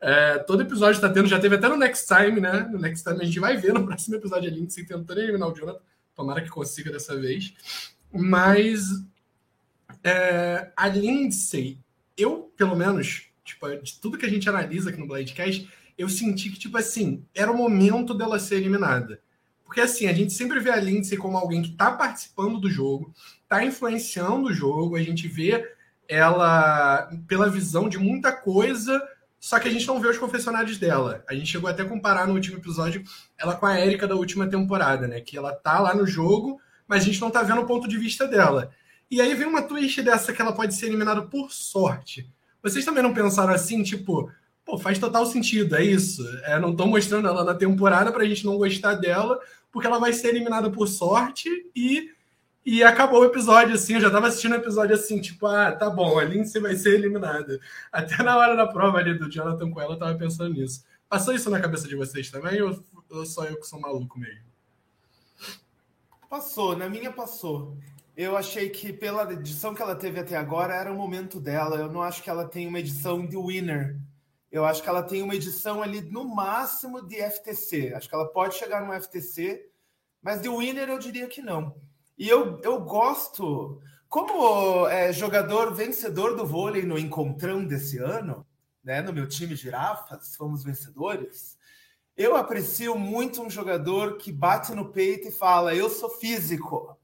[0.00, 2.68] É, todo episódio está tendo, já teve até no Next Time, né?
[2.70, 5.54] No Next Time a gente vai ver no próximo episódio a Lindsay tentando eliminar o
[5.54, 5.80] Jonathan.
[6.14, 7.54] Tomara que consiga dessa vez.
[8.12, 8.82] Mas
[10.04, 11.78] é, a Lindsay,
[12.16, 16.50] eu, pelo menos, tipo, de tudo que a gente analisa aqui no Bladecast, eu senti
[16.50, 19.20] que, tipo assim, era o momento dela ser eliminada.
[19.72, 23.10] Porque assim, a gente sempre vê a Lindsay como alguém que está participando do jogo,
[23.42, 25.66] está influenciando o jogo, a gente vê
[26.06, 29.02] ela pela visão de muita coisa
[29.40, 31.24] só que a gente não vê os confessionários dela.
[31.26, 33.02] A gente chegou até a comparar no último episódio
[33.38, 35.22] ela com a Erika da última temporada, né?
[35.22, 37.96] Que ela tá lá no jogo, mas a gente não tá vendo o ponto de
[37.96, 38.70] vista dela.
[39.10, 42.30] E aí vem uma twist dessa que ela pode ser eliminada por sorte.
[42.62, 44.30] Vocês também não pensaram assim, tipo,
[44.64, 46.22] pô, faz total sentido, é isso.
[46.44, 49.40] É, não estão mostrando ela na temporada pra gente não gostar dela,
[49.72, 52.12] porque ela vai ser eliminada por sorte e
[52.64, 55.90] e acabou o episódio, assim, eu já tava assistindo o episódio assim, tipo, ah, tá
[55.90, 57.58] bom, a Lindsay vai ser eliminada.
[57.90, 60.84] Até na hora da prova ali do Jonathan com ela, eu tava pensando nisso.
[61.08, 62.80] Passou isso na cabeça de vocês também, ou,
[63.10, 64.44] ou só eu que sou maluco mesmo?
[66.30, 67.76] Passou, na minha passou.
[68.16, 71.76] Eu achei que pela edição que ela teve até agora era o momento dela.
[71.76, 73.96] Eu não acho que ela tem uma edição de winner.
[74.52, 77.94] Eu acho que ela tem uma edição ali no máximo de FTC.
[77.94, 79.66] Acho que ela pode chegar no FTC,
[80.20, 81.74] mas de winner eu diria que não.
[82.18, 88.46] E eu, eu gosto, como é, jogador vencedor do vôlei no encontrão desse ano,
[88.84, 91.56] né, no meu time Girafas, fomos vencedores.
[92.14, 96.94] Eu aprecio muito um jogador que bate no peito e fala: Eu sou físico.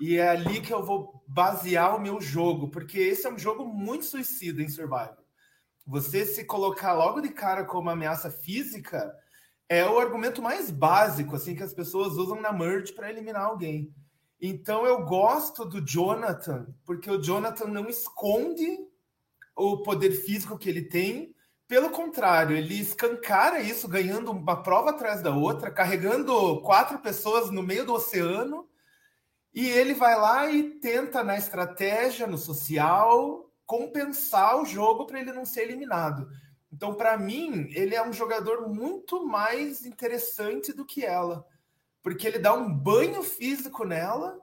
[0.00, 3.64] E é ali que eu vou basear o meu jogo, porque esse é um jogo
[3.64, 5.21] muito suicida em Survival.
[5.86, 9.12] Você se colocar logo de cara como ameaça física
[9.68, 13.92] é o argumento mais básico assim que as pessoas usam na merge para eliminar alguém.
[14.40, 18.78] Então eu gosto do Jonathan, porque o Jonathan não esconde
[19.56, 21.34] o poder físico que ele tem.
[21.68, 27.62] Pelo contrário, ele escancara isso, ganhando uma prova atrás da outra, carregando quatro pessoas no
[27.62, 28.68] meio do oceano.
[29.54, 35.32] E ele vai lá e tenta, na estratégia, no social, compensar o jogo para ele
[35.32, 36.28] não ser eliminado.
[36.72, 41.46] Então, para mim, ele é um jogador muito mais interessante do que ela
[42.02, 44.38] porque ele dá um banho físico nela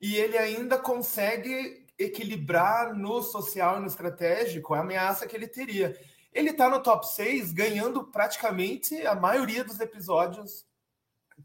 [0.00, 5.98] e ele ainda consegue equilibrar no social e no estratégico a ameaça que ele teria.
[6.32, 10.66] Ele está no top 6, ganhando praticamente a maioria dos episódios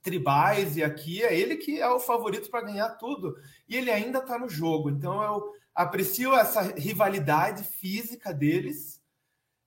[0.01, 3.35] tribais, e aqui é ele que é o favorito para ganhar tudo.
[3.67, 4.89] E ele ainda está no jogo.
[4.89, 8.99] Então eu aprecio essa rivalidade física deles,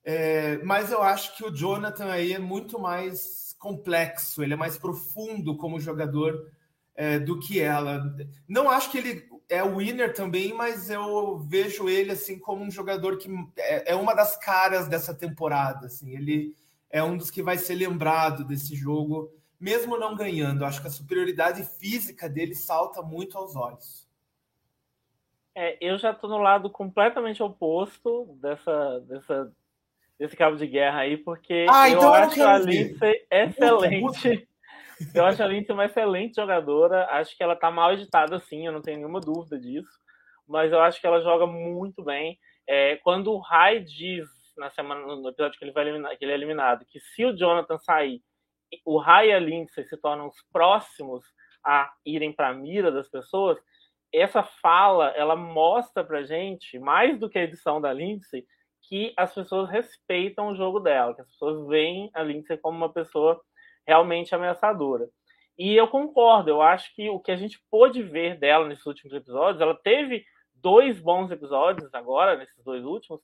[0.03, 4.77] é, mas eu acho que o Jonathan aí é muito mais complexo, ele é mais
[4.77, 6.51] profundo como jogador
[6.97, 8.13] é, do que ela.
[8.49, 12.71] Não acho que ele é o winner também, mas eu vejo ele assim como um
[12.73, 15.87] jogador que é, é, uma das caras dessa temporada.
[15.87, 16.57] Assim, ele
[16.91, 20.65] é um dos que vai ser lembrado desse jogo, mesmo não ganhando.
[20.65, 24.10] Acho que a superioridade física dele salta muito aos olhos.
[25.63, 29.53] É, eu já estou no lado completamente oposto dessa, dessa,
[30.19, 34.49] desse cabo de guerra aí, porque ah, eu então acho a Lindsay excelente.
[35.15, 37.07] Eu acho a Lindsay uma excelente jogadora.
[37.07, 39.99] Acho que ela tá mal editada, sim, eu não tenho nenhuma dúvida disso.
[40.47, 42.39] Mas eu acho que ela joga muito bem.
[42.69, 46.33] É, quando o Rai diz na semana, no episódio que ele, vai eliminar, que ele
[46.33, 48.23] é eliminado, que se o Jonathan sair,
[48.85, 51.25] o Rai e a Lindsay se tornam os próximos
[51.65, 53.59] a irem para a mira das pessoas,
[54.13, 58.45] essa fala ela mostra pra gente, mais do que a edição da Lindsay,
[58.83, 62.93] que as pessoas respeitam o jogo dela, que as pessoas veem a Lindsay como uma
[62.93, 63.41] pessoa
[63.87, 65.09] realmente ameaçadora.
[65.59, 69.15] E eu concordo, eu acho que o que a gente pôde ver dela nesses últimos
[69.15, 73.21] episódios, ela teve dois bons episódios agora, nesses dois últimos,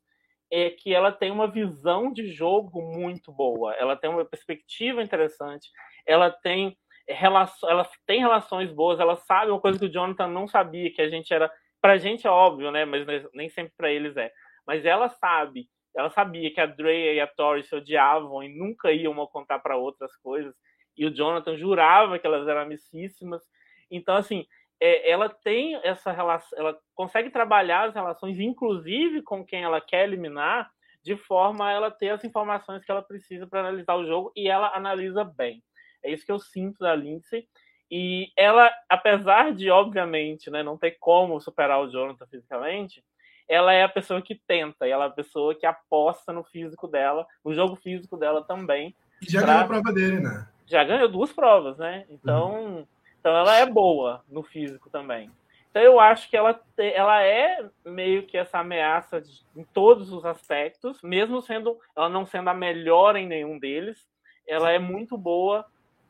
[0.50, 5.68] é que ela tem uma visão de jogo muito boa, ela tem uma perspectiva interessante,
[6.06, 6.76] ela tem
[7.08, 11.02] relação, ela tem relações boas, ela sabe uma coisa que o Jonathan não sabia, que
[11.02, 14.30] a gente era, pra gente é óbvio, né, mas nem sempre para eles é.
[14.66, 18.92] Mas ela sabe ela sabia que a Drea e a Tori se odiavam e nunca
[18.92, 20.54] iam uma contar para outras coisas.
[20.94, 23.42] E o Jonathan jurava que elas eram amicíssimas.
[23.90, 24.44] Então, assim,
[24.78, 30.04] é, ela tem essa relação, ela consegue trabalhar as relações, inclusive com quem ela quer
[30.04, 30.70] eliminar,
[31.02, 34.48] de forma a ela ter as informações que ela precisa para analisar o jogo e
[34.48, 35.62] ela analisa bem.
[36.06, 37.46] É isso que eu sinto da Lindsay.
[37.90, 43.02] E ela, apesar de, obviamente, né, não ter como superar o Jonathan fisicamente,
[43.48, 46.88] ela é a pessoa que tenta, e ela é a pessoa que aposta no físico
[46.88, 48.94] dela, no jogo físico dela também.
[49.22, 49.48] E já pra...
[49.48, 50.48] ganhou a prova dele, né?
[50.66, 52.04] Já ganhou duas provas, né?
[52.10, 52.86] Então, uhum.
[53.20, 55.30] então ela é boa no físico também.
[55.70, 60.24] Então eu acho que ela, ela é meio que essa ameaça de, em todos os
[60.24, 64.08] aspectos, mesmo sendo ela não sendo a melhor em nenhum deles,
[64.48, 65.66] ela é muito boa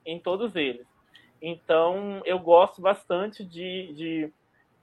[0.07, 0.87] em todos eles.
[1.42, 4.33] Então eu gosto bastante de, de,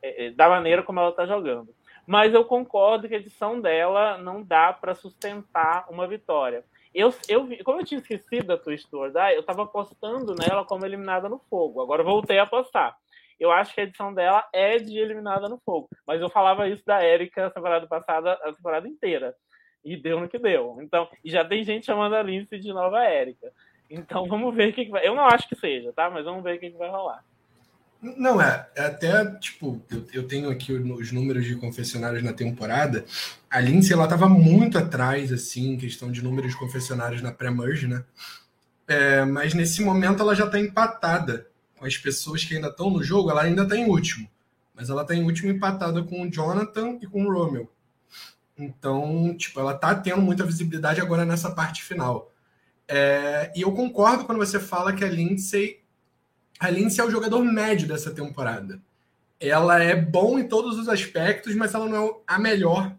[0.01, 1.73] de da maneira como ela está jogando.
[2.05, 6.63] Mas eu concordo que a edição dela não dá para sustentar uma vitória.
[6.93, 11.27] Eu, eu, como eu tinha esquecido da Twist to eu estava apostando nela como eliminada
[11.27, 11.81] no fogo.
[11.81, 12.95] Agora voltei a apostar.
[13.39, 15.89] Eu acho que a edição dela é de eliminada no fogo.
[16.05, 19.35] Mas eu falava isso da Erika temporada passada, a temporada inteira.
[19.83, 20.77] E deu no que deu.
[20.81, 23.51] Então, e já tem gente chamando a Lindsay de nova Erika.
[23.93, 25.07] Então vamos ver o que, que vai.
[25.07, 26.09] Eu não acho que seja, tá?
[26.09, 27.23] Mas vamos ver o que, que vai rolar.
[28.01, 33.05] Não, é, é até, tipo, eu, eu, tenho aqui os números de confessionários na temporada.
[33.49, 37.87] A Lindsay, ela tava muito atrás, assim, em questão de números de confessionários na pré-merge,
[37.87, 38.03] né?
[38.85, 43.01] É, mas nesse momento ela já tá empatada com as pessoas que ainda estão no
[43.01, 44.29] jogo, ela ainda tá em último.
[44.75, 47.69] Mas ela tá em último empatada com o Jonathan e com o Romeo.
[48.57, 52.32] Então, tipo, ela tá tendo muita visibilidade agora nessa parte final.
[52.87, 55.83] É, e eu concordo quando você fala que a Lindsay
[56.59, 58.81] a Lindsay é o jogador médio dessa temporada.
[59.39, 62.95] Ela é bom em todos os aspectos, mas ela não é a melhor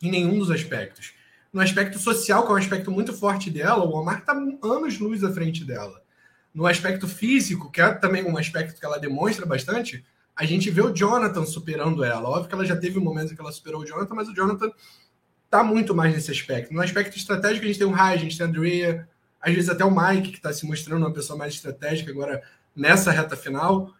[0.00, 1.14] em nenhum dos aspectos.
[1.52, 5.24] No aspecto social, que é um aspecto muito forte dela, o Omar está anos luz
[5.24, 6.00] à frente dela.
[6.54, 10.04] No aspecto físico, que é também um aspecto que ela demonstra bastante,
[10.36, 12.28] a gente vê o Jonathan superando ela.
[12.28, 14.34] Óbvio que ela já teve um momento em que ela superou o Jonathan, mas o
[14.34, 14.70] Jonathan
[15.50, 16.72] está muito mais nesse aspecto.
[16.72, 19.08] No aspecto estratégico, a gente tem o Rai, a gente tem a Andrea,
[19.40, 22.40] às vezes até o Mike, que está se mostrando uma pessoa mais estratégica agora
[22.74, 23.92] nessa reta final.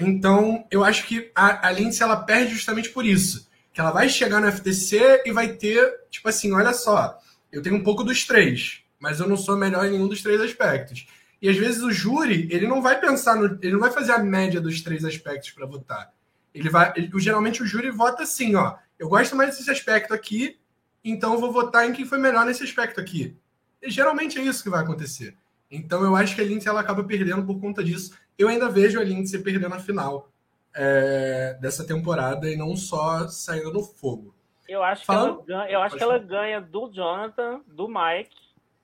[0.00, 3.48] Então, eu acho que a, a Lindsay ela perde justamente por isso.
[3.72, 7.18] Que ela vai chegar no FTC e vai ter, tipo assim, olha só,
[7.52, 10.40] eu tenho um pouco dos três, mas eu não sou melhor em nenhum dos três
[10.40, 11.06] aspectos.
[11.40, 14.18] E às vezes o júri, ele não vai pensar no, ele não vai fazer a
[14.18, 16.12] média dos três aspectos para votar.
[16.54, 20.58] Ele vai, ele, geralmente o júri vota assim, ó, eu gosto mais desse aspecto aqui,
[21.04, 23.36] então eu vou votar em quem foi melhor nesse aspecto aqui.
[23.82, 25.36] E geralmente é isso que vai acontecer.
[25.70, 28.16] Então eu acho que a Lindsay ela acaba perdendo por conta disso.
[28.38, 30.30] Eu ainda vejo a Lindsay perdendo a final
[30.74, 34.34] é, dessa temporada e não só saindo no fogo.
[34.68, 35.42] Eu acho Falando...
[35.42, 38.36] que, ela ganha, eu acho que ela ganha do Jonathan, do Mike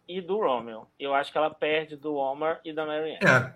[0.06, 0.86] e do Romeo.
[0.98, 3.18] Eu acho que ela perde do Omar e da Marianne.
[3.24, 3.52] É.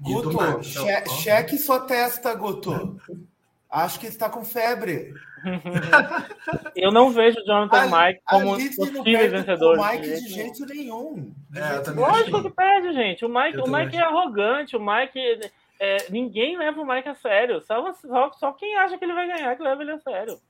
[0.00, 3.00] Guto, che cheque sua testa, Guto.
[3.70, 5.12] Acho que ele está com febre.
[6.74, 9.82] eu não vejo o Jonathan e Mike como possíveis vencedores.
[9.82, 11.34] O Mike de jeito nenhum.
[11.54, 13.24] É, Lógico que perde, gente.
[13.26, 14.76] O Mike, o Mike é arrogante.
[14.76, 15.50] O Mike.
[15.80, 17.60] É, ninguém leva o Mike a sério.
[17.60, 20.40] Só, só, só quem acha que ele vai ganhar que leva ele a sério.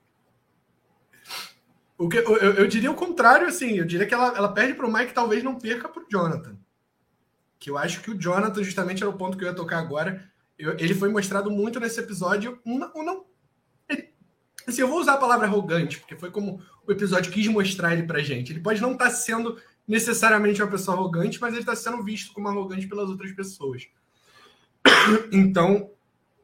[1.97, 3.77] O que, eu, eu, diria o contrário, assim.
[3.77, 6.55] Eu diria que ela, ela perde para o Mike, talvez não perca para o Jonathan.
[7.59, 10.23] Que eu acho que o Jonathan, justamente, era o ponto que eu ia tocar agora.
[10.59, 12.59] Eu, ele foi mostrado muito nesse episódio.
[12.65, 13.25] Não, não,
[13.87, 14.09] ele,
[14.67, 18.03] assim, eu vou usar a palavra arrogante, porque foi como o episódio quis mostrar ele
[18.03, 18.51] pra gente.
[18.51, 22.33] Ele pode não estar tá sendo necessariamente uma pessoa arrogante, mas ele está sendo visto
[22.33, 23.87] como arrogante pelas outras pessoas.
[25.31, 25.89] Então,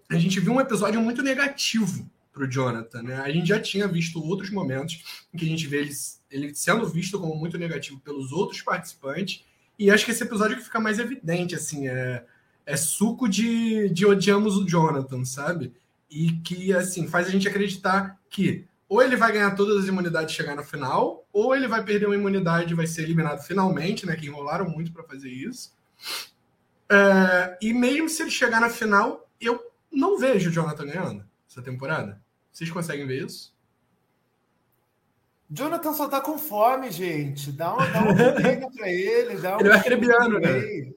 [0.10, 3.02] a gente viu um episódio muito negativo para o Jonathan.
[3.04, 3.16] Né?
[3.16, 5.92] A gente já tinha visto outros momentos em que a gente vê ele,
[6.32, 9.44] ele sendo visto como muito negativo pelos outros participantes.
[9.78, 12.26] E acho que esse episódio que fica mais evidente, assim, é,
[12.66, 15.74] é suco de, de odiamos o Jonathan, sabe?
[16.10, 20.34] E que, assim, faz a gente acreditar que ou ele vai ganhar todas as imunidades
[20.34, 24.06] e chegar na final, ou ele vai perder uma imunidade e vai ser eliminado finalmente,
[24.06, 24.16] né?
[24.16, 25.74] Que enrolaram muito para fazer isso.
[26.90, 29.60] É, e mesmo se ele chegar na final, eu
[29.92, 32.22] não vejo o Jonathan ganhando essa temporada.
[32.52, 33.54] Vocês conseguem ver isso?
[35.50, 37.52] Jonathan só tá com fome, gente.
[37.52, 39.36] Dá uma, dá uma pra ele.
[39.38, 40.94] Dá um ele é arcrebiano, né?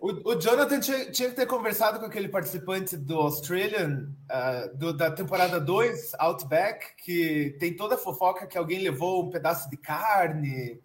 [0.00, 4.92] O, o, Jonathan tinha, tinha, que ter conversado com aquele participante do Australian, uh, do,
[4.92, 9.76] da temporada 2, Outback, que tem toda a fofoca que alguém levou um pedaço de
[9.76, 10.80] carne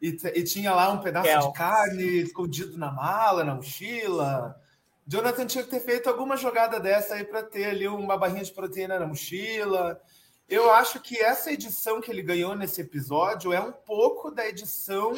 [0.00, 4.60] e, e tinha lá um pedaço de carne escondido na mala, na mochila.
[5.06, 8.52] Jonathan tinha que ter feito alguma jogada dessa aí para ter ali uma barrinha de
[8.52, 10.00] proteína na mochila.
[10.48, 15.14] Eu acho que essa edição que ele ganhou nesse episódio é um pouco da edição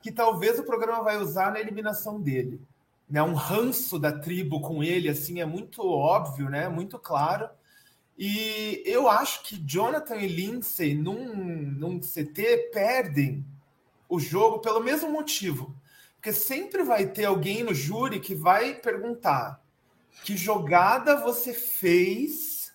[0.00, 2.60] que talvez o programa vai usar na eliminação dele.
[3.08, 3.22] Né?
[3.22, 6.68] Um ranço da tribo com ele, assim, é muito óbvio, né?
[6.68, 7.48] Muito claro.
[8.16, 13.44] E eu acho que Jonathan e Lindsay, num, num CT, perdem
[14.08, 15.74] o jogo pelo mesmo motivo.
[16.16, 19.60] Porque sempre vai ter alguém no júri que vai perguntar
[20.22, 22.74] que jogada você fez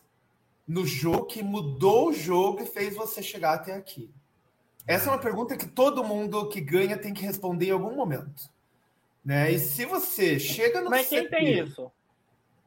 [0.67, 4.11] no jogo que mudou o jogo e fez você chegar até aqui.
[4.88, 8.50] Essa é uma pergunta que todo mundo que ganha tem que responder em algum momento.
[9.24, 9.52] Né?
[9.52, 11.91] E se você chega no Mas quem tem isso?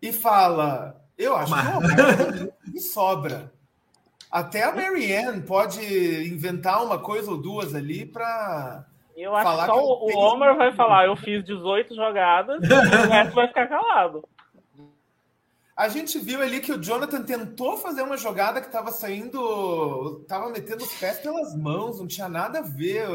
[0.03, 2.49] E fala, eu acho Mas...
[2.73, 3.53] que sobra.
[4.31, 5.81] Até a Marianne pode
[6.29, 8.85] inventar uma coisa ou duas ali para
[9.19, 13.35] eu acho que só o, Homer vai falar, eu fiz 18 jogadas, e o resto
[13.35, 14.23] vai ficar calado.
[15.79, 20.51] A gente viu ali que o Jonathan tentou fazer uma jogada que estava saindo, estava
[20.51, 23.07] metendo os pés pelas mãos, não tinha nada a ver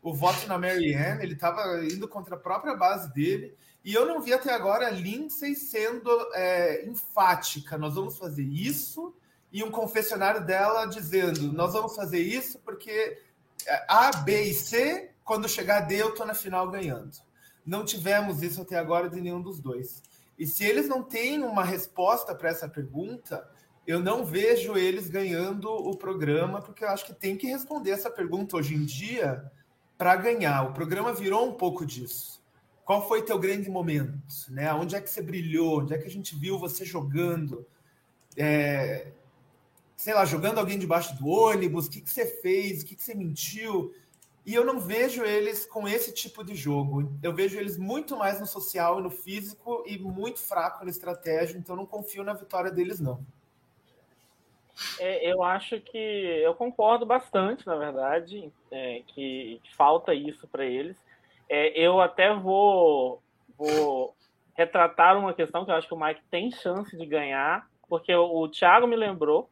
[0.00, 3.56] o voto na Marianne, ele estava indo contra a própria base dele.
[3.84, 7.76] E eu não vi até agora a Lindsay sendo é, enfática.
[7.76, 9.12] Nós vamos fazer isso,
[9.52, 13.18] e um confessionário dela dizendo: nós vamos fazer isso porque
[13.88, 17.16] A, B e C quando chegar D, eu tô na final ganhando.
[17.66, 20.04] Não tivemos isso até agora de nenhum dos dois.
[20.38, 23.48] E se eles não têm uma resposta para essa pergunta,
[23.86, 28.10] eu não vejo eles ganhando o programa, porque eu acho que tem que responder essa
[28.10, 29.50] pergunta hoje em dia
[29.96, 30.62] para ganhar.
[30.64, 32.42] O programa virou um pouco disso.
[32.84, 34.18] Qual foi teu grande momento?
[34.48, 34.72] Né?
[34.72, 35.80] Onde é que você brilhou?
[35.80, 37.66] Onde é que a gente viu você jogando?
[38.36, 39.12] É,
[39.96, 41.86] sei lá, jogando alguém debaixo do ônibus?
[41.86, 42.82] O que, que você fez?
[42.82, 43.92] O que, que você mentiu?
[44.46, 47.12] E eu não vejo eles com esse tipo de jogo.
[47.20, 51.58] Eu vejo eles muito mais no social e no físico e muito fraco na estratégia,
[51.58, 53.20] então não confio na vitória deles, não.
[55.00, 60.96] É, eu acho que eu concordo bastante, na verdade, é, que, falta isso para eles.
[61.48, 63.20] É, eu até vou,
[63.58, 64.14] vou
[64.54, 68.42] retratar uma questão que eu acho que o Mike tem chance de ganhar, porque o,
[68.42, 69.50] o Thiago me lembrou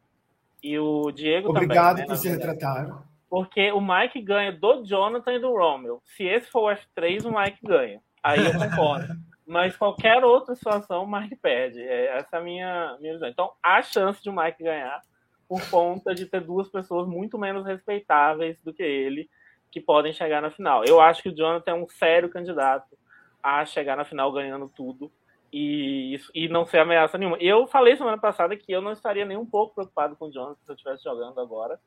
[0.63, 1.65] e o Diego Obrigado também.
[1.65, 3.14] Obrigado né, por se retratar.
[3.35, 6.01] Porque o Mike ganha do Jonathan e do Romeo.
[6.05, 8.01] Se esse for o F3, o Mike ganha.
[8.23, 9.13] Aí eu concordo.
[9.45, 11.81] Mas qualquer outra situação, o Mike perde.
[11.81, 13.27] É, essa é a minha, minha visão.
[13.27, 15.01] Então, há chance de o Mike ganhar
[15.49, 19.29] por conta de ter duas pessoas muito menos respeitáveis do que ele
[19.69, 20.85] que podem chegar na final.
[20.85, 22.97] Eu acho que o Jonathan é um sério candidato
[23.43, 25.11] a chegar na final ganhando tudo
[25.51, 27.37] e, e não ser ameaça nenhuma.
[27.41, 30.55] Eu falei semana passada que eu não estaria nem um pouco preocupado com o Jonathan
[30.63, 31.77] se eu estivesse jogando agora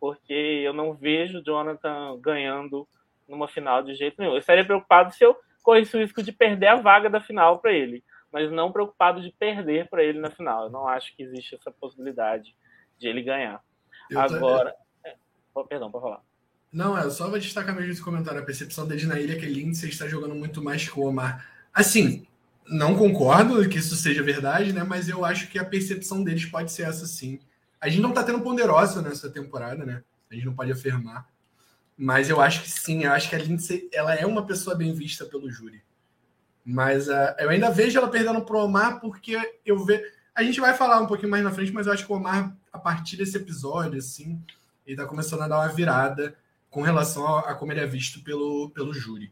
[0.00, 2.86] porque eu não vejo Jonathan ganhando
[3.28, 4.32] numa final de jeito nenhum.
[4.32, 7.72] Eu estaria preocupado se eu corresse o risco de perder a vaga da final para
[7.72, 10.64] ele, mas não preocupado de perder para ele na final.
[10.64, 12.54] Eu não acho que existe essa possibilidade
[12.98, 13.62] de ele ganhar.
[14.10, 14.74] Eu Agora,
[15.04, 15.14] é,
[15.68, 16.22] perdão, para falar.
[16.72, 18.40] Não, é só vou destacar mesmo esse comentário.
[18.40, 21.46] A percepção dele na ilha é que Lindsay está jogando muito mais que o Omar.
[21.72, 22.26] Assim,
[22.66, 24.82] Não concordo que isso seja verdade, né?
[24.82, 27.38] Mas eu acho que a percepção deles pode ser essa sim.
[27.84, 30.02] A gente não tá tendo ponderosa nessa temporada, né?
[30.30, 31.28] A gente não pode afirmar.
[31.98, 34.94] Mas eu acho que sim, eu acho que a Lindsay ela é uma pessoa bem
[34.94, 35.82] vista pelo júri.
[36.64, 40.02] Mas uh, eu ainda vejo ela perdendo pro Omar porque eu vejo.
[40.34, 42.56] A gente vai falar um pouquinho mais na frente, mas eu acho que o Omar,
[42.72, 44.42] a partir desse episódio, assim,
[44.86, 46.34] ele tá começando a dar uma virada
[46.70, 49.30] com relação a, a como ele é visto pelo, pelo júri.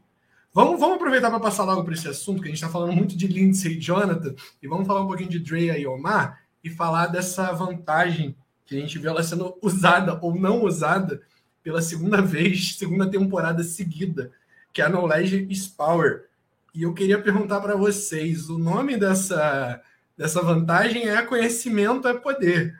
[0.53, 3.17] Vamos, vamos aproveitar para passar logo para esse assunto, que a gente está falando muito
[3.17, 7.07] de Lindsay e Jonathan, e vamos falar um pouquinho de Drea e Omar, e falar
[7.07, 8.35] dessa vantagem
[8.65, 11.21] que a gente vê ela sendo usada ou não usada
[11.63, 14.31] pela segunda vez, segunda temporada seguida,
[14.71, 16.25] que é a Knowledge is Power.
[16.73, 19.81] E eu queria perguntar para vocês, o nome dessa,
[20.17, 22.77] dessa vantagem é conhecimento é poder.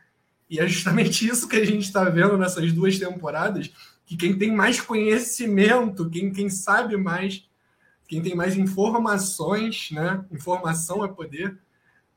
[0.50, 3.72] E é justamente isso que a gente está vendo nessas duas temporadas,
[4.06, 7.48] que quem tem mais conhecimento, quem, quem sabe mais,
[8.08, 10.24] quem tem mais informações, né?
[10.32, 11.58] Informação é poder,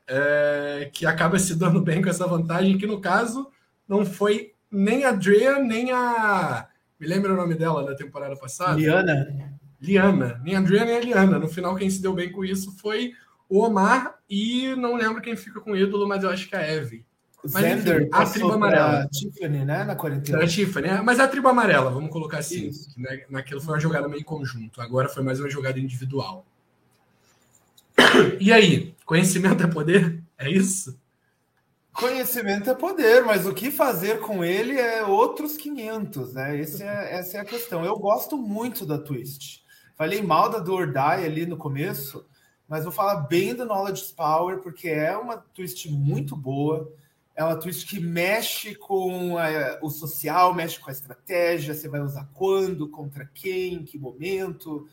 [0.05, 3.49] é, que acaba se dando bem com essa vantagem, que no caso
[3.87, 6.67] não foi nem a Drea, nem a.
[6.99, 8.79] Me lembra o nome dela da temporada passada?
[8.79, 9.57] Liana.
[9.79, 10.41] Liana.
[10.43, 11.39] Nem a Drea, nem a Liana.
[11.39, 13.13] No final, quem se deu bem com isso foi
[13.49, 16.59] o Omar e não lembro quem fica com o ídolo, mas eu acho que é
[16.59, 17.05] a Eve.
[17.43, 19.07] Mas, Zender, a tribo amarela.
[19.07, 19.83] Tiffany, né?
[19.83, 20.39] Na quarentena.
[20.39, 22.71] Era Tiffany, é, mas a tribo amarela, vamos colocar assim.
[22.97, 23.25] Né?
[23.29, 26.45] Naquilo foi uma jogada meio conjunto, agora foi mais uma jogada individual.
[28.39, 30.21] E aí, conhecimento é poder?
[30.37, 30.99] É isso?
[31.97, 36.59] Conhecimento é poder, mas o que fazer com ele é outros 500, né?
[36.59, 37.83] Esse é, essa é a questão.
[37.83, 39.65] Eu gosto muito da Twist.
[39.95, 42.23] Falei mal da do Or ali no começo,
[42.67, 46.87] mas vou falar bem do Knowledge Power, porque é uma twist muito boa.
[47.35, 51.73] É uma twist que mexe com a, o social, mexe com a estratégia.
[51.73, 54.87] Você vai usar quando, contra quem, em que momento.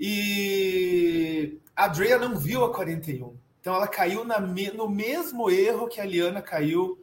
[0.00, 3.36] E a Drea não viu a 41.
[3.60, 6.98] Então ela caiu na, no mesmo erro que a Liana caiu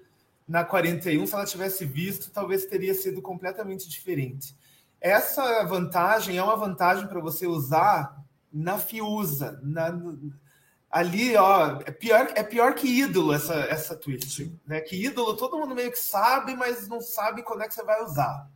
[0.48, 1.26] na 41.
[1.26, 4.56] Se ela tivesse visto, talvez teria sido completamente diferente.
[5.02, 8.18] Essa vantagem é uma vantagem para você usar
[8.52, 9.60] na Fiusa.
[9.62, 9.94] Na,
[10.90, 14.52] ali, ó, é pior, é pior que ídolo essa, essa twist.
[14.66, 14.80] Né?
[14.82, 18.02] Que ídolo todo mundo meio que sabe, mas não sabe quando é que você vai
[18.04, 18.50] usar.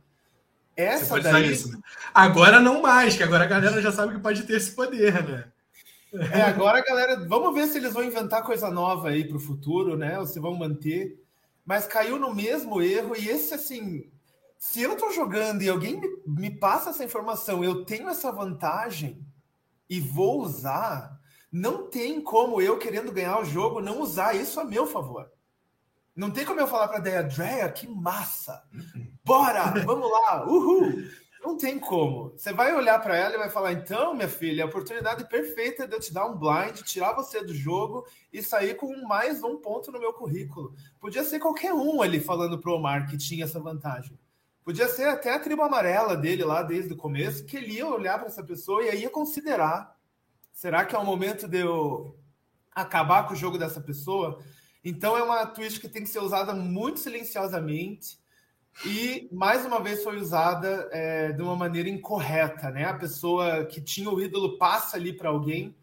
[0.76, 1.52] Essa daí.
[1.52, 1.78] Isso, né?
[2.14, 5.44] Agora não mais, que agora a galera já sabe que pode ter esse poder, né?
[6.12, 9.96] É, agora, galera, vamos ver se eles vão inventar coisa nova aí para o futuro,
[9.96, 10.18] né?
[10.18, 11.22] Ou se vão manter.
[11.64, 14.10] Mas caiu no mesmo erro, e esse, assim,
[14.58, 19.24] se eu estou jogando e alguém me, me passa essa informação, eu tenho essa vantagem
[19.88, 21.18] e vou usar,
[21.50, 25.30] não tem como eu, querendo ganhar o jogo, não usar isso a meu favor.
[26.14, 28.62] Não tem como eu falar para a Deia, Drea, que massa!
[29.24, 29.66] Bora!
[29.86, 30.44] Vamos lá!
[30.46, 31.04] Uhul!
[31.42, 32.32] Não tem como.
[32.36, 35.94] Você vai olhar para ela e vai falar: então, minha filha, a oportunidade perfeita de
[35.94, 39.90] eu te dar um blind, tirar você do jogo e sair com mais um ponto
[39.90, 40.74] no meu currículo.
[41.00, 44.18] Podia ser qualquer um ali falando pro Omar que tinha essa vantagem.
[44.62, 48.18] Podia ser até a tribo amarela dele lá desde o começo, que ele ia olhar
[48.18, 49.96] para essa pessoa e ia considerar:
[50.52, 52.18] será que é o momento de eu
[52.70, 54.42] acabar com o jogo dessa pessoa?
[54.84, 58.20] Então é uma twist que tem que ser usada muito silenciosamente
[58.84, 62.86] e mais uma vez foi usada é, de uma maneira incorreta, né?
[62.86, 65.74] A pessoa que tinha o ídolo passa ali para alguém.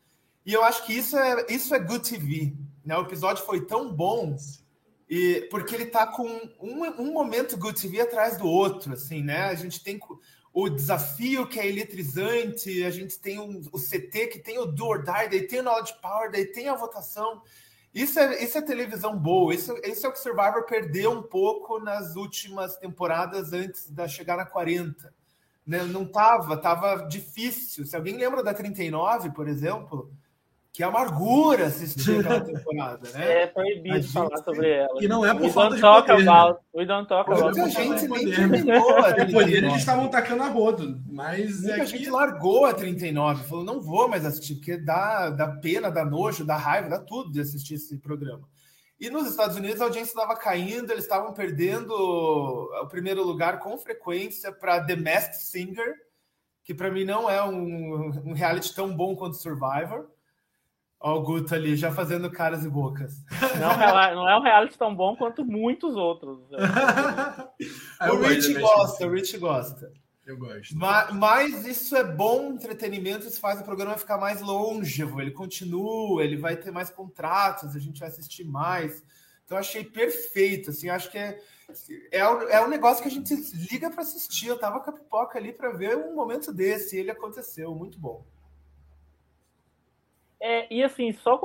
[0.46, 2.98] E eu acho que isso é isso é good TV, né?
[2.98, 4.36] O episódio foi tão bom
[5.10, 6.28] e porque ele tá com
[6.60, 9.44] um, um momento good TV atrás do outro, assim, né?
[9.44, 10.00] A gente tem
[10.54, 14.88] o desafio que é eletrizante, a gente tem um, o CT que tem o do
[14.88, 17.44] or die, daí tem o knowledge power, daí tem a votação.
[17.98, 19.56] Isso é, isso é televisão boa.
[19.56, 24.38] Isso, isso é o que Survivor perdeu um pouco nas últimas temporadas antes da chegar
[24.38, 25.12] na 40.
[25.66, 25.82] Né?
[25.82, 27.88] Não tava, tava difícil.
[27.88, 30.12] Se alguém lembra da 39, por exemplo,
[30.78, 33.42] que amargura assistir aquela temporada, né?
[33.42, 35.04] É proibido falar sobre ela.
[35.04, 36.30] E não é por falta de poder.
[36.30, 37.58] About, we don't talk about.
[37.58, 39.34] Muita gente nem terminou a 39.
[39.34, 42.12] poder eles estavam tacando a rodo, mas Muita é gente que...
[42.12, 46.56] largou a 39, falou, não vou mais assistir, porque dá, dá pena, dá nojo, dá
[46.56, 48.48] raiva, dá tudo de assistir esse programa.
[49.00, 53.76] E nos Estados Unidos a audiência estava caindo, eles estavam perdendo o primeiro lugar com
[53.80, 55.96] frequência para The Masked Singer,
[56.64, 60.16] que para mim não é um, um reality tão bom quanto Survivor.
[61.00, 63.24] Ó, o Guto ali já fazendo caras e bocas.
[63.60, 66.40] Não, não é um reality tão bom quanto muitos outros.
[68.02, 69.92] o Rich gosta, o Rich gosta.
[70.28, 70.76] Eu gosto.
[70.76, 75.22] Mas, mas, isso é bom entretenimento, isso faz o programa ficar mais longevo.
[75.22, 79.02] Ele continua, ele vai ter mais contratos, a gente vai assistir mais.
[79.46, 80.72] Então, achei perfeito.
[80.72, 81.40] Assim, acho que é,
[82.12, 83.34] é, é um negócio que a gente
[83.72, 84.48] liga para assistir.
[84.48, 87.74] Eu tava com a pipoca ali para ver um momento desse, e ele aconteceu.
[87.74, 88.26] Muito bom.
[90.42, 91.40] É, e assim, só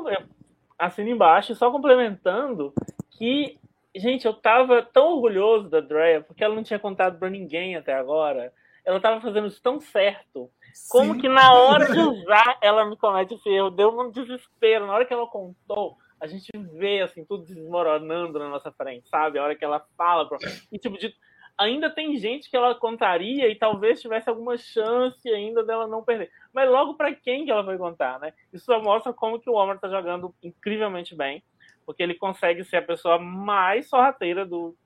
[0.78, 2.72] assina embaixo, só complementando
[3.10, 3.58] que,
[3.94, 7.94] gente, eu tava tão orgulhoso da Drea, porque ela não tinha contado para ninguém até
[7.94, 8.52] agora.
[8.84, 10.50] Ela tava fazendo isso tão certo.
[10.88, 11.20] Como Sim.
[11.20, 13.70] que na hora de usar ela me comete esse erro?
[13.70, 14.86] Deu um desespero.
[14.86, 19.38] Na hora que ela contou, a gente vê assim tudo desmoronando na nossa frente, sabe?
[19.38, 20.28] A hora que ela fala.
[20.72, 21.14] E tipo, de
[21.58, 26.30] ainda tem gente que ela contaria e talvez tivesse alguma chance ainda dela não perder.
[26.52, 28.32] Mas logo para quem que ela vai contar, né?
[28.52, 31.42] Isso só mostra como que o Homer tá jogando incrivelmente bem,
[31.86, 34.76] porque ele consegue ser a pessoa mais sorrateira do,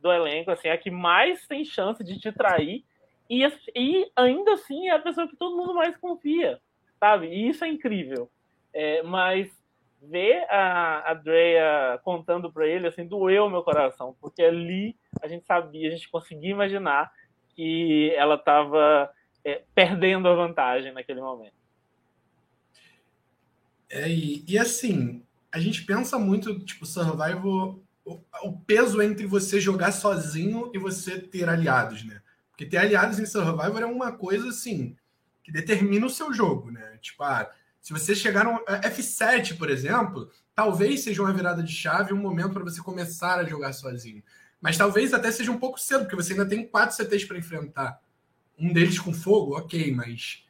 [0.00, 2.84] do elenco, assim, a que mais tem chance de te trair
[3.28, 3.46] e,
[3.76, 6.60] e ainda assim é a pessoa que todo mundo mais confia,
[6.98, 7.28] sabe?
[7.28, 8.30] E isso é incrível.
[8.72, 9.50] É, mas
[10.02, 15.88] ver a, a contando para ele, assim, doeu meu coração, porque ali a gente sabia,
[15.88, 17.10] a gente conseguia imaginar
[17.54, 19.10] que ela estava
[19.44, 21.58] é, perdendo a vantagem naquele momento.
[23.90, 29.60] É, e, e, assim, a gente pensa muito, tipo, Survival, o, o, peso entre você
[29.60, 32.20] jogar sozinho e você ter aliados, né?
[32.50, 34.96] Porque ter aliados em Survivor é uma coisa, assim,
[35.42, 36.98] que determina o seu jogo, né?
[37.00, 37.50] Tipo, ah,
[37.88, 42.50] se você chegar no F7, por exemplo, talvez seja uma virada de chave, um momento
[42.50, 44.22] para você começar a jogar sozinho.
[44.60, 47.98] Mas talvez até seja um pouco cedo, porque você ainda tem quatro CTs para enfrentar.
[48.58, 50.44] Um deles com fogo, ok, mas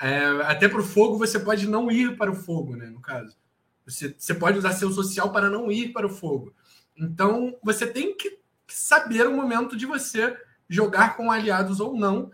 [0.00, 2.86] é, até para o fogo você pode não ir para o fogo, né?
[2.86, 3.36] No caso,
[3.84, 6.54] você, você pode usar seu social para não ir para o fogo.
[6.96, 8.38] Então você tem que
[8.68, 10.38] saber o momento de você
[10.68, 12.30] jogar com aliados ou não.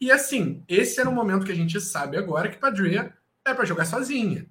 [0.00, 3.17] E assim, esse era o momento que a gente sabe agora que Padria
[3.50, 4.46] é para jogar sozinha.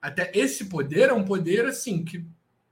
[0.00, 2.26] Até esse poder é um poder assim que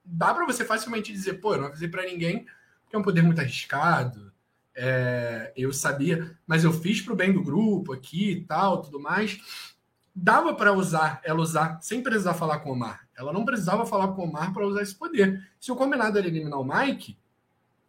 [0.04, 2.46] dá para você facilmente dizer, pô, eu não avisei para ninguém,
[2.92, 4.30] é um poder muito arriscado.
[4.74, 8.98] É, eu sabia, mas eu fiz para o bem do grupo aqui e tal, tudo
[8.98, 9.38] mais.
[10.14, 13.06] Dava para usar, ela usar sem precisar falar com o Omar.
[13.16, 15.46] Ela não precisava falar com o Omar para usar esse poder.
[15.60, 17.16] Se o combinado era eliminar o Mike,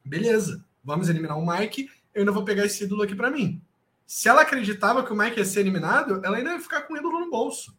[0.06, 3.62] beleza, vamos eliminar o Mike, eu ainda vou pegar esse ídolo aqui para mim.
[4.06, 6.98] Se ela acreditava que o Mike ia ser eliminado, ela ainda ia ficar com o
[6.98, 7.76] ídolo no bolso.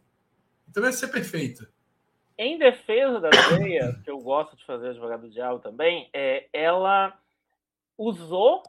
[0.73, 1.67] Então vai ser perfeito.
[2.35, 7.15] Em defesa da Leia, que eu gosto de fazer advogado do diabo também, é, ela
[7.95, 8.63] usou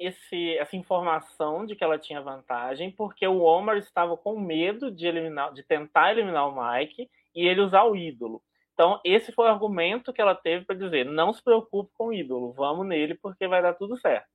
[0.00, 5.06] esse, essa informação de que ela tinha vantagem, porque o Omar estava com medo de,
[5.06, 8.42] eliminar, de tentar eliminar o Mike e ele usar o ídolo.
[8.74, 12.12] Então, esse foi o argumento que ela teve para dizer: não se preocupe com o
[12.12, 14.26] ídolo, vamos nele porque vai dar tudo certo.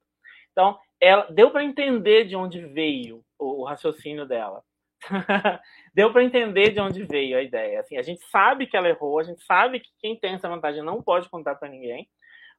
[0.53, 4.63] Então, ela deu para entender de onde veio o, o raciocínio dela.
[5.93, 7.79] deu para entender de onde veio a ideia.
[7.79, 10.83] Assim, a gente sabe que ela errou, a gente sabe que quem tem essa vantagem
[10.83, 12.07] não pode contar para ninguém,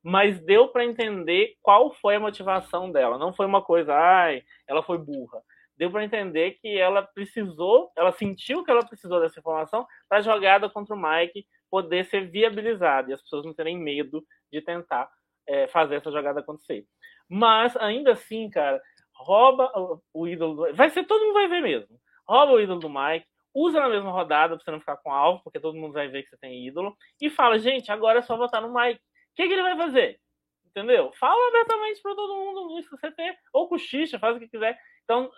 [0.02, 3.18] mas deu para entender qual foi a motivação dela.
[3.18, 5.40] Não foi uma coisa, ai, ela foi burra.
[5.76, 10.22] Deu para entender que ela precisou, ela sentiu que ela precisou dessa informação para a
[10.22, 15.10] jogada contra o Mike poder ser viabilizada e as pessoas não terem medo de tentar
[15.48, 16.86] é, fazer essa jogada acontecer.
[17.28, 18.80] Mas ainda assim, cara,
[19.12, 19.72] rouba
[20.12, 20.72] o ídolo.
[20.74, 24.10] Vai ser todo mundo vai ver mesmo rouba o ídolo do Mike, usa na mesma
[24.10, 26.66] rodada pra você não ficar com alvo, porque todo mundo vai ver que você tem
[26.66, 29.00] ídolo, e fala, gente, agora é só votar no Mike.
[29.00, 30.20] O que, que ele vai fazer?
[30.66, 31.12] Entendeu?
[31.12, 34.76] Fala abertamente para todo mundo isso você tem, ou cochicha, faz o que quiser.
[35.04, 35.30] Então,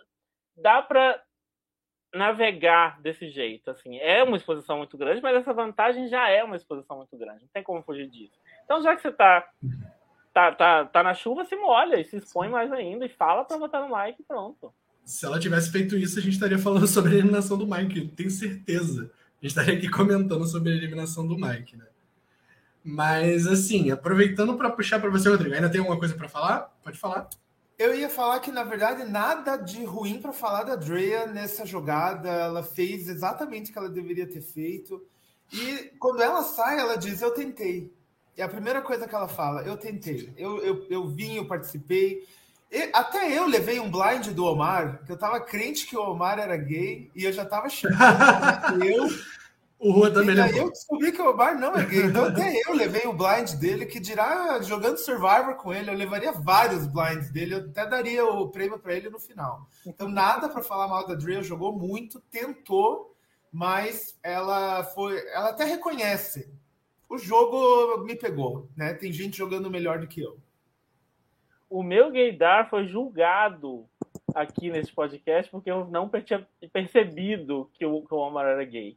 [0.57, 1.23] dá para
[2.15, 3.99] navegar desse jeito, assim.
[3.99, 7.43] É uma exposição muito grande, mas essa vantagem já é uma exposição muito grande.
[7.43, 8.41] Não tem como fugir disso.
[8.65, 9.47] Então, já que você tá
[10.33, 13.57] tá, tá, tá na chuva, se molha e se expõe mais ainda e fala para
[13.57, 14.73] votar no Mike e pronto
[15.07, 18.31] se ela tivesse feito isso, a gente estaria falando sobre a eliminação do Mike, tenho
[18.31, 19.11] certeza.
[19.41, 21.87] A gente estaria aqui comentando sobre a eliminação do Mike, né?
[22.83, 26.77] Mas, assim, aproveitando para puxar para você, Rodrigo, ainda tem alguma coisa para falar?
[26.83, 27.29] Pode falar.
[27.79, 32.29] Eu ia falar que, na verdade, nada de ruim para falar da Drea nessa jogada.
[32.29, 35.05] Ela fez exatamente o que ela deveria ter feito.
[35.53, 37.93] E quando ela sai, ela diz: Eu tentei.
[38.37, 40.33] E a primeira coisa que ela fala: Eu tentei.
[40.37, 42.27] Eu, eu, eu vim, eu participei.
[42.93, 46.57] Até eu levei um blind do Omar, que eu tava crente que o Omar era
[46.57, 47.97] gay e eu já tava chegando.
[48.85, 49.09] eu.
[49.79, 52.05] O Rua também e aí eu descobri que o Omar não é gay.
[52.05, 56.33] Então até eu levei o blind dele, que dirá jogando Survivor com ele, eu levaria
[56.33, 59.69] vários blinds dele, eu até daria o prêmio para ele no final.
[59.87, 63.15] Então nada para falar mal da Drea, jogou muito, tentou,
[63.53, 66.51] mas ela foi, ela até reconhece.
[67.09, 68.95] O jogo me pegou, né?
[68.95, 70.39] Tem gente jogando melhor do que eu
[71.69, 73.87] o meu gaydar foi julgado
[74.35, 78.97] aqui nesse podcast porque eu não tinha percebido que o, que o Omar era gay.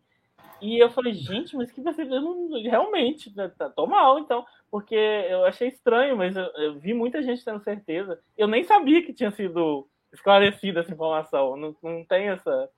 [0.61, 5.45] E eu falei, gente, mas que perceberam realmente, né, tá, tô mal, então, porque eu
[5.45, 8.19] achei estranho, mas eu, eu, vi muita gente tendo certeza.
[8.37, 11.55] Eu nem sabia que tinha sido esclarecida essa informação.
[11.55, 12.69] Não, não tem essa.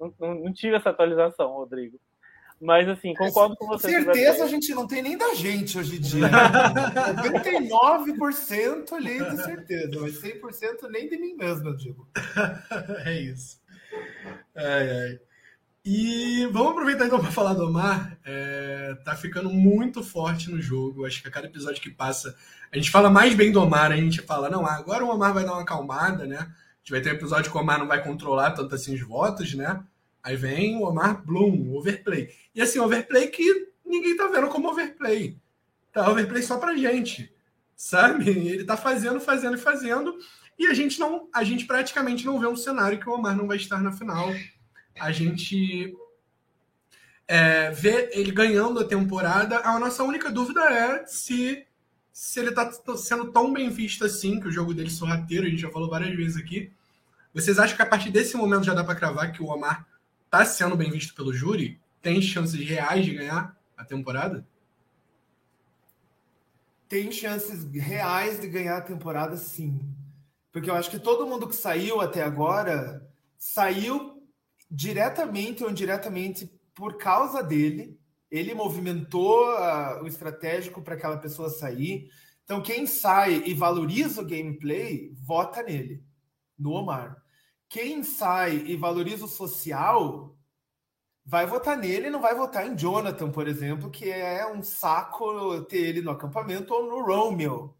[0.00, 2.00] Não, não, tive essa atualização, Rodrigo.
[2.60, 3.90] Mas, assim, concordo com você.
[3.90, 6.30] Certeza a gente não tem nem da gente hoje em dia.
[7.16, 12.08] 99% ali de certeza, mas 100% nem de mim mesmo, eu digo.
[13.04, 13.60] é isso.
[14.56, 15.20] Ai, ai.
[15.88, 18.18] E vamos aproveitar então para falar do Omar.
[18.24, 21.06] É, tá ficando muito forte no jogo.
[21.06, 22.34] Acho que a cada episódio que passa,
[22.72, 23.92] a gente fala mais bem do Omar.
[23.92, 26.38] A gente fala, não, agora o Omar vai dar uma acalmada, né?
[26.38, 29.00] A gente vai ter um episódio que o Omar não vai controlar tanto assim os
[29.02, 29.80] votos, né?
[30.26, 32.34] Aí vem o Omar Bloom, overplay.
[32.52, 35.38] E assim, overplay que ninguém tá vendo como overplay.
[35.92, 37.32] Tá overplay só pra gente,
[37.76, 38.28] sabe?
[38.28, 40.18] Ele tá fazendo, fazendo e fazendo.
[40.58, 43.46] E a gente não, a gente praticamente não vê um cenário que o Omar não
[43.46, 44.28] vai estar na final.
[44.98, 45.96] A gente
[47.28, 49.60] é, vê ele ganhando a temporada.
[49.60, 51.64] A nossa única dúvida é se,
[52.12, 55.62] se ele está sendo tão bem visto assim, que o jogo dele sorrateiro, a gente
[55.62, 56.72] já falou várias vezes aqui.
[57.32, 59.86] Vocês acham que a partir desse momento já dá para cravar que o Omar
[60.26, 61.80] está sendo bem visto pelo júri?
[62.02, 64.46] Tem chances reais de ganhar a temporada?
[66.88, 69.80] Tem chances reais de ganhar a temporada, sim.
[70.52, 73.06] Porque eu acho que todo mundo que saiu até agora
[73.36, 74.22] saiu
[74.70, 77.98] diretamente ou indiretamente por causa dele.
[78.30, 82.08] Ele movimentou uh, o estratégico para aquela pessoa sair.
[82.44, 86.02] Então, quem sai e valoriza o gameplay, vota nele,
[86.58, 87.22] no Omar.
[87.68, 90.36] Quem sai e valoriza o social,
[91.24, 95.78] vai votar nele, não vai votar em Jonathan, por exemplo, que é um saco ter
[95.78, 97.74] ele no acampamento, ou no Romeo,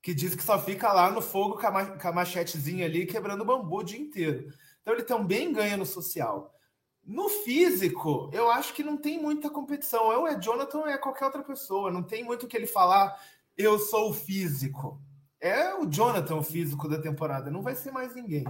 [0.00, 1.66] que diz que só fica lá no fogo com
[2.08, 4.50] a, machetezinha ali, quebrando bambu o dia inteiro.
[4.80, 6.54] Então ele também ganha no social.
[7.04, 10.04] No físico, eu acho que não tem muita competição.
[10.06, 11.90] Ou é Jonathan ou é qualquer outra pessoa.
[11.90, 13.16] Não tem muito que ele falar,
[13.56, 15.00] eu sou o físico.
[15.40, 18.44] É o Jonathan o físico da temporada, não vai ser mais ninguém.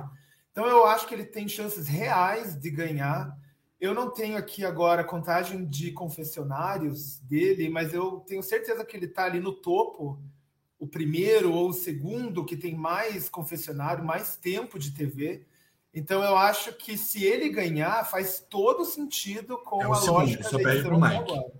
[0.57, 3.37] Então eu acho que ele tem chances reais de ganhar.
[3.79, 8.97] Eu não tenho aqui agora a contagem de confessionários dele, mas eu tenho certeza que
[8.97, 10.19] ele está ali no topo,
[10.79, 15.43] o primeiro ou o segundo que tem mais confessionário, mais tempo de TV.
[15.93, 20.45] Então eu acho que se ele ganhar, faz todo sentido com é a segundo, lógica
[20.45, 21.17] só perde pro Mike.
[21.17, 21.53] Agora.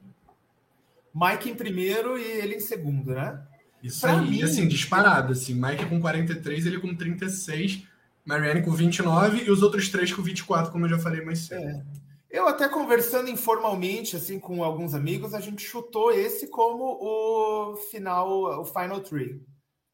[1.15, 3.47] Mike em primeiro e ele em segundo, né?
[3.83, 7.95] Isso pra aí, mim, assim, disparado, assim, Mike com 43, ele com 36
[8.27, 11.63] Marianne com 29 e os outros três com 24, como eu já falei mais cedo.
[11.63, 11.85] É.
[12.29, 18.61] Eu até conversando informalmente assim com alguns amigos, a gente chutou esse como o final,
[18.61, 19.41] o final three.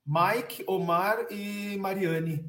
[0.04, 2.44] Mike, Omar e Mariane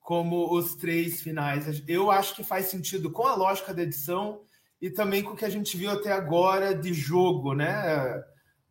[0.00, 1.82] como os três finais.
[1.88, 4.42] Eu acho que faz sentido com a lógica da edição
[4.80, 8.22] e também com o que a gente viu até agora de jogo, né?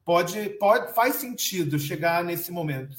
[0.05, 2.95] Pode, pode faz sentido chegar nesse momento.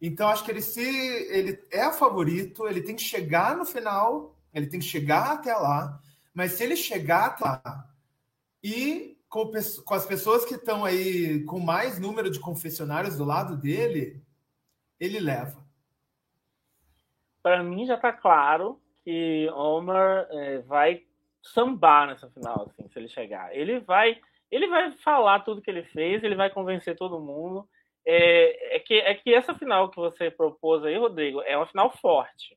[0.00, 4.66] Então, acho que ele se ele é favorito, ele tem que chegar no final, ele
[4.66, 6.00] tem que chegar até lá,
[6.32, 7.88] mas se ele chegar até lá
[8.62, 9.50] e com,
[9.84, 14.22] com as pessoas que estão aí com mais número de confessionários do lado dele,
[14.98, 15.66] ele leva.
[17.42, 21.02] Para mim já está claro que Omar é, vai
[21.42, 23.54] sambar nessa final, assim, se ele chegar.
[23.54, 24.20] Ele vai,
[24.50, 27.68] ele vai falar tudo que ele fez, ele vai convencer todo mundo
[28.10, 31.90] é, é, que, é que essa final que você propôs aí, Rodrigo, é uma final
[31.90, 32.56] forte.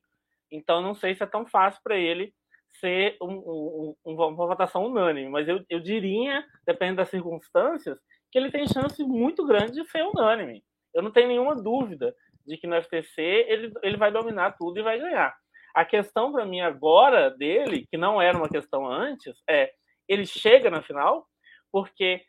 [0.50, 2.32] Então, não sei se é tão fácil para ele
[2.80, 7.98] ser um, um, uma votação unânime, mas eu, eu diria, dependendo das circunstâncias,
[8.30, 10.64] que ele tem chance muito grande de ser unânime.
[10.94, 12.14] Eu não tenho nenhuma dúvida
[12.46, 15.36] de que no FTC ele, ele vai dominar tudo e vai ganhar.
[15.74, 19.70] A questão para mim agora dele, que não era uma questão antes, é
[20.08, 21.26] ele chega na final
[21.70, 22.22] porque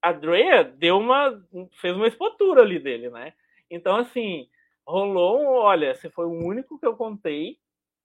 [0.00, 1.42] a Drea deu uma.
[1.80, 3.32] fez uma expotura ali dele, né?
[3.70, 4.48] Então, assim,
[4.86, 7.58] rolou um, olha, você foi o único que eu contei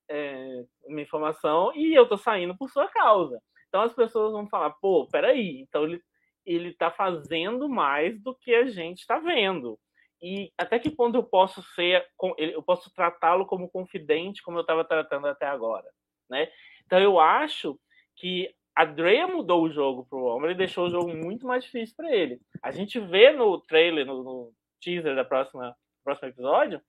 [0.09, 3.41] é, minha informação e eu tô saindo por sua causa.
[3.69, 6.01] Então as pessoas vão falar, pô, peraí, então ele,
[6.45, 9.79] ele tá fazendo mais do que a gente tá vendo.
[10.21, 12.05] E até que ponto eu posso ser,
[12.37, 15.89] eu posso tratá-lo como confidente, como eu estava tratando até agora,
[16.29, 16.49] né?
[16.85, 17.79] Então eu acho
[18.15, 21.95] que a Drea mudou o jogo pro Homer e deixou o jogo muito mais difícil
[21.95, 22.39] para ele.
[22.61, 26.81] A gente vê no trailer, no, no teaser da próxima próximo episódio,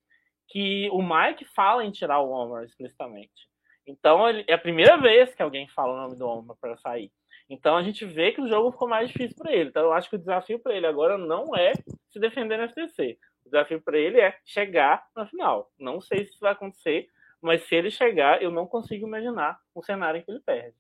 [0.48, 3.48] que o Mike fala em tirar o Homer explicitamente.
[3.86, 7.12] Então ele, é a primeira vez que alguém fala o nome do Homer para sair.
[7.48, 9.68] Então a gente vê que o jogo ficou mais difícil para ele.
[9.68, 11.72] Então eu acho que o desafio para ele agora não é
[12.10, 13.18] se defender no FTC.
[13.44, 15.70] O desafio para ele é chegar na final.
[15.78, 17.08] Não sei se isso vai acontecer,
[17.42, 20.74] mas se ele chegar, eu não consigo imaginar um cenário em que ele perde.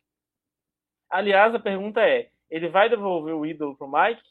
[1.10, 4.22] Aliás, a pergunta é: ele vai devolver o ídolo pro Mike?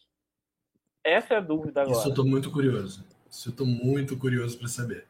[1.04, 1.98] Essa é a dúvida agora.
[1.98, 3.06] Isso eu tô muito curioso.
[3.30, 5.06] Isso eu tô muito curioso para saber.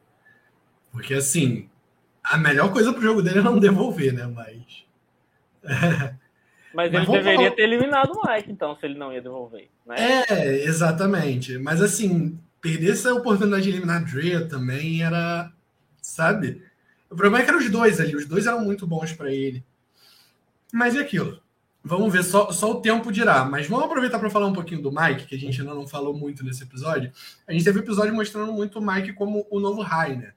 [0.91, 1.69] Porque assim,
[2.23, 4.25] a melhor coisa pro jogo dele é não devolver, né?
[4.25, 4.85] Mas.
[6.73, 7.51] Mas, Mas ele deveria falar...
[7.51, 9.69] ter eliminado o Mike, então, se ele não ia devolver.
[9.85, 9.95] Né?
[10.27, 11.55] É, exatamente.
[11.59, 15.51] Mas assim, perder essa oportunidade de eliminar Drea também era.
[16.01, 16.63] Sabe?
[17.11, 19.63] O problema é que eram os dois ali, os dois eram muito bons para ele.
[20.73, 21.42] Mas é aquilo.
[21.83, 23.43] Vamos ver, só, só o tempo dirá.
[23.43, 26.17] Mas vamos aproveitar para falar um pouquinho do Mike, que a gente ainda não falou
[26.17, 27.11] muito nesse episódio.
[27.45, 30.27] A gente teve um episódio mostrando muito o Mike como o novo Rainer.
[30.27, 30.33] Né?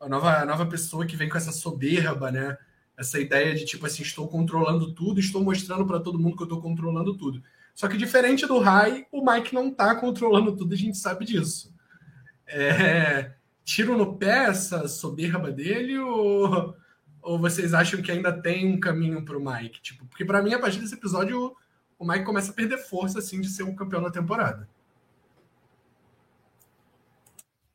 [0.00, 2.56] A nova, a nova pessoa que vem com essa soberba, né?
[2.96, 6.46] Essa ideia de tipo assim, estou controlando tudo, estou mostrando para todo mundo que eu
[6.46, 7.42] estou controlando tudo.
[7.74, 11.72] Só que diferente do Rai, o Mike não está controlando tudo, a gente sabe disso.
[12.44, 13.32] É,
[13.64, 16.74] tiro no pé essa soberba dele ou,
[17.28, 19.82] ou vocês acham que ainda tem um caminho para o Mike?
[19.82, 21.54] Tipo, porque para mim, a partir desse episódio,
[21.98, 24.66] o Mike começa a perder força assim de ser um campeão da temporada.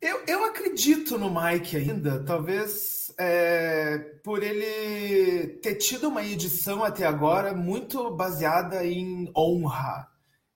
[0.01, 7.05] Eu, eu acredito no Mike ainda, talvez é, por ele ter tido uma edição até
[7.05, 10.09] agora muito baseada em honra,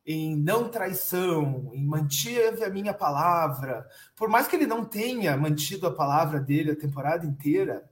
[0.04, 3.88] em não traição, em mantive a minha palavra.
[4.16, 7.88] Por mais que ele não tenha mantido a palavra dele a temporada inteira,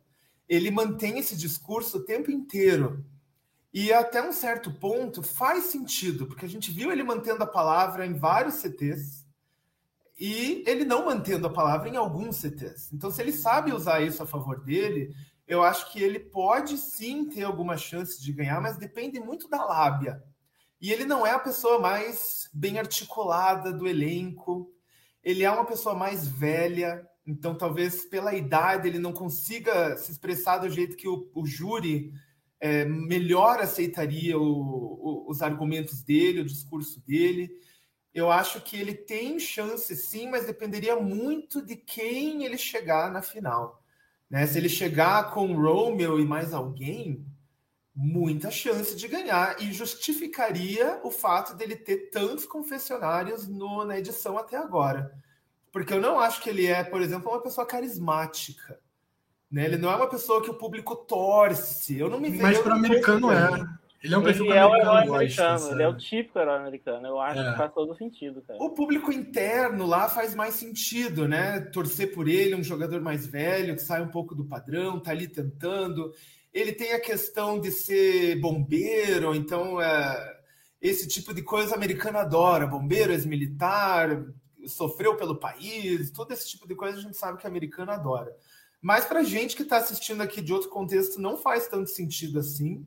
[0.48, 3.06] ele mantém esse discurso o tempo inteiro.
[3.74, 8.06] E até um certo ponto faz sentido, porque a gente viu ele mantendo a palavra
[8.06, 9.26] em vários CTs
[10.18, 12.94] e ele não mantendo a palavra em alguns CTs.
[12.94, 15.14] Então, se ele sabe usar isso a favor dele,
[15.46, 19.64] eu acho que ele pode sim ter alguma chance de ganhar, mas depende muito da
[19.66, 20.24] lábia.
[20.80, 24.72] E ele não é a pessoa mais bem articulada do elenco,
[25.24, 30.60] ele é uma pessoa mais velha, então talvez pela idade ele não consiga se expressar
[30.60, 32.14] do jeito que o, o júri
[32.60, 37.52] é, melhor aceitaria o, o, os argumentos dele, o discurso dele
[38.16, 43.22] eu acho que ele tem chance sim, mas dependeria muito de quem ele chegar na
[43.22, 43.84] final.
[44.30, 44.48] Né?
[44.48, 47.26] Se ele chegar com Romeo e mais alguém,
[47.94, 54.38] muita chance de ganhar e justificaria o fato dele ter tantos confessionários no, na edição
[54.38, 55.14] até agora.
[55.76, 58.80] Porque eu não acho que ele é, por exemplo, uma pessoa carismática.
[59.52, 59.66] Né?
[59.66, 62.00] Ele não é uma pessoa que o público torce.
[62.00, 62.44] Eu não me vejo.
[62.44, 63.66] Mas para o americano é.
[64.02, 67.06] Ele é um perfil ele é o herói americano, ele é o típico herói americano.
[67.06, 67.52] Eu acho é.
[67.52, 68.64] que faz todo sentido, cara.
[68.64, 71.60] O público interno lá faz mais sentido, né?
[71.60, 75.28] Torcer por ele, um jogador mais velho, que sai um pouco do padrão, tá ali
[75.28, 76.14] tentando.
[76.54, 80.38] Ele tem a questão de ser bombeiro, então é,
[80.82, 82.66] esse tipo de coisa americano adora.
[82.66, 84.24] Bombeiro, ex-militar,
[84.68, 88.36] sofreu pelo país, todo esse tipo de coisa a gente sabe que americano adora.
[88.82, 92.86] Mas para gente que está assistindo aqui de outro contexto, não faz tanto sentido assim.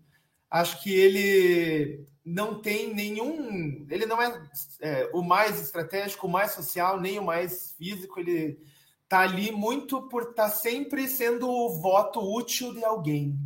[0.50, 3.86] Acho que ele não tem nenhum.
[3.90, 4.48] Ele não é,
[4.80, 8.20] é, o mais estratégico, o mais social, nem o mais físico.
[8.20, 8.58] Ele
[9.02, 13.36] está ali muito por estar tá sempre sendo o voto útil de alguém.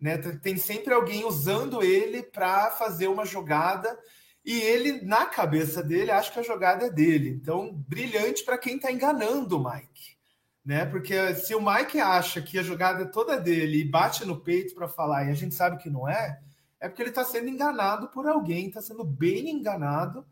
[0.00, 0.18] Né?
[0.18, 3.98] Tem sempre alguém usando ele para fazer uma jogada.
[4.46, 7.30] E ele, na cabeça dele, acha que a jogada é dele.
[7.30, 10.16] Então, brilhante para quem está enganando o Mike.
[10.64, 10.86] Né?
[10.86, 14.72] Porque se o Mike acha que a jogada é toda dele e bate no peito
[14.72, 16.40] para falar e a gente sabe que não é,
[16.78, 20.24] é porque ele está sendo enganado por alguém, está sendo bem enganado.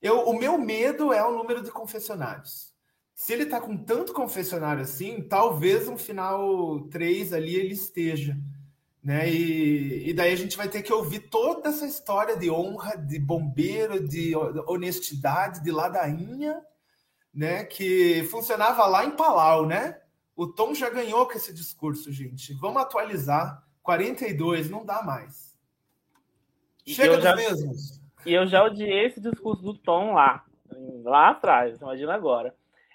[0.00, 2.72] Eu, o meu medo é o número de confessionários.
[3.14, 8.36] Se ele está com tanto confessionário assim, talvez no final 3 ali ele esteja.
[9.02, 9.28] Né?
[9.28, 13.18] E, e daí a gente vai ter que ouvir toda essa história de honra, de
[13.18, 14.32] bombeiro, de
[14.66, 16.62] honestidade, de ladainha,
[17.34, 17.64] né?
[17.64, 20.00] Que funcionava lá em Palau, né?
[20.36, 22.54] O Tom já ganhou com esse discurso, gente.
[22.54, 23.62] Vamos atualizar.
[23.82, 25.56] 42, não dá mais.
[26.86, 28.00] Chega dos já, mesmos.
[28.24, 30.44] E eu já odiei esse discurso do Tom lá,
[31.02, 32.54] lá atrás, imagina agora.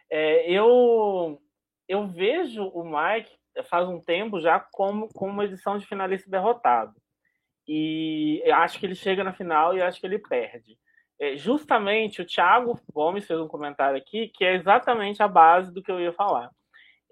[0.09, 1.41] É, eu,
[1.87, 6.93] eu vejo o Mike faz um tempo já como, como uma edição de finalista derrotado.
[7.67, 10.77] E acho que ele chega na final e acho que ele perde.
[11.19, 15.81] É, justamente o Thiago Gomes fez um comentário aqui que é exatamente a base do
[15.81, 16.49] que eu ia falar.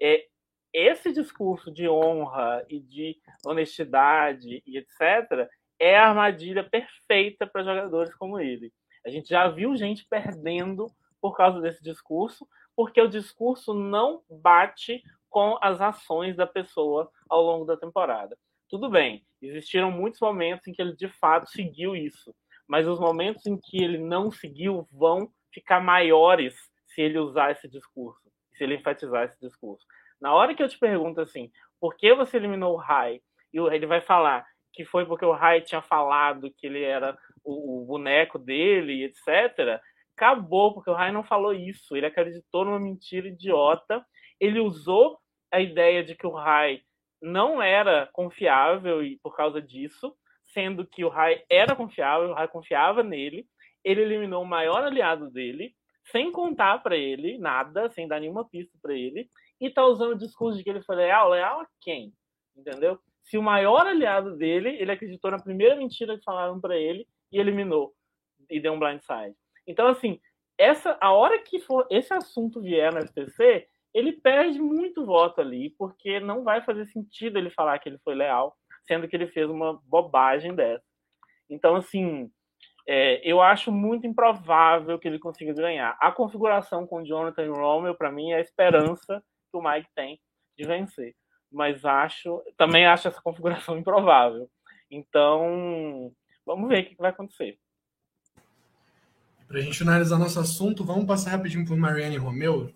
[0.00, 0.26] É,
[0.72, 8.14] esse discurso de honra e de honestidade e etc é a armadilha perfeita para jogadores
[8.14, 8.72] como ele.
[9.04, 10.86] A gente já viu gente perdendo
[11.20, 17.42] por causa desse discurso, porque o discurso não bate com as ações da pessoa ao
[17.42, 18.36] longo da temporada.
[18.68, 22.34] Tudo bem, existiram muitos momentos em que ele de fato seguiu isso,
[22.68, 26.54] mas os momentos em que ele não seguiu vão ficar maiores
[26.88, 28.20] se ele usar esse discurso,
[28.54, 29.84] se ele enfatizar esse discurso.
[30.20, 31.50] Na hora que eu te pergunto assim,
[31.80, 33.20] por que você eliminou o Rai?
[33.52, 37.82] E ele vai falar, que foi porque o Rai tinha falado que ele era o,
[37.82, 39.80] o boneco dele, etc.
[40.16, 41.96] Acabou, porque o Rai não falou isso.
[41.96, 44.04] Ele acreditou numa mentira idiota.
[44.40, 45.18] Ele usou
[45.52, 46.82] a ideia de que o Rai
[47.20, 50.14] não era confiável e por causa disso,
[50.46, 53.46] sendo que o Rai era confiável, o Rai confiava nele,
[53.84, 55.74] ele eliminou o maior aliado dele,
[56.10, 59.28] sem contar para ele nada, sem dar nenhuma pista para ele,
[59.60, 62.12] e tá usando o discurso de que ele foi leal, leal a quem?
[62.56, 62.98] Entendeu?
[63.22, 67.38] Se o maior aliado dele, ele acreditou na primeira mentira que falaram para ele e
[67.38, 67.92] eliminou
[68.48, 69.34] e deu um blindside.
[69.66, 70.20] Então assim,
[70.56, 73.66] essa a hora que for esse assunto vier no FTC,
[73.96, 78.14] ele perde muito voto ali, porque não vai fazer sentido ele falar que ele foi
[78.14, 78.54] leal,
[78.86, 80.84] sendo que ele fez uma bobagem dessa.
[81.48, 82.30] Então assim,
[82.86, 85.96] é, eu acho muito improvável que ele consiga ganhar.
[85.98, 90.20] A configuração com Jonathan e para mim, é a esperança que o Mike tem
[90.58, 91.14] de vencer.
[91.50, 94.46] Mas acho, também acho essa configuração improvável.
[94.90, 96.12] Então,
[96.44, 97.58] vamos ver o que vai acontecer.
[99.48, 102.70] Para a gente finalizar nosso assunto, vamos passar rapidinho por Marianne Romeu.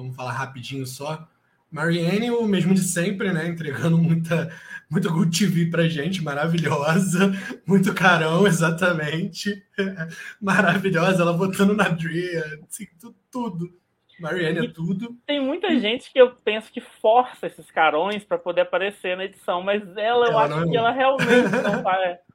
[0.00, 1.28] Vamos falar rapidinho só.
[1.70, 3.46] Marianne, o mesmo de sempre, né?
[3.46, 4.50] Entregando muita,
[4.90, 7.32] muita Good TV pra gente, maravilhosa,
[7.66, 9.62] muito carão, exatamente.
[10.40, 13.80] maravilhosa, ela votando na Drea, assim, tudo, tudo.
[14.18, 15.16] Marianne é tudo.
[15.26, 19.62] Tem muita gente que eu penso que força esses carões para poder aparecer na edição,
[19.62, 22.18] mas ela, eu acho é que ela realmente não vai.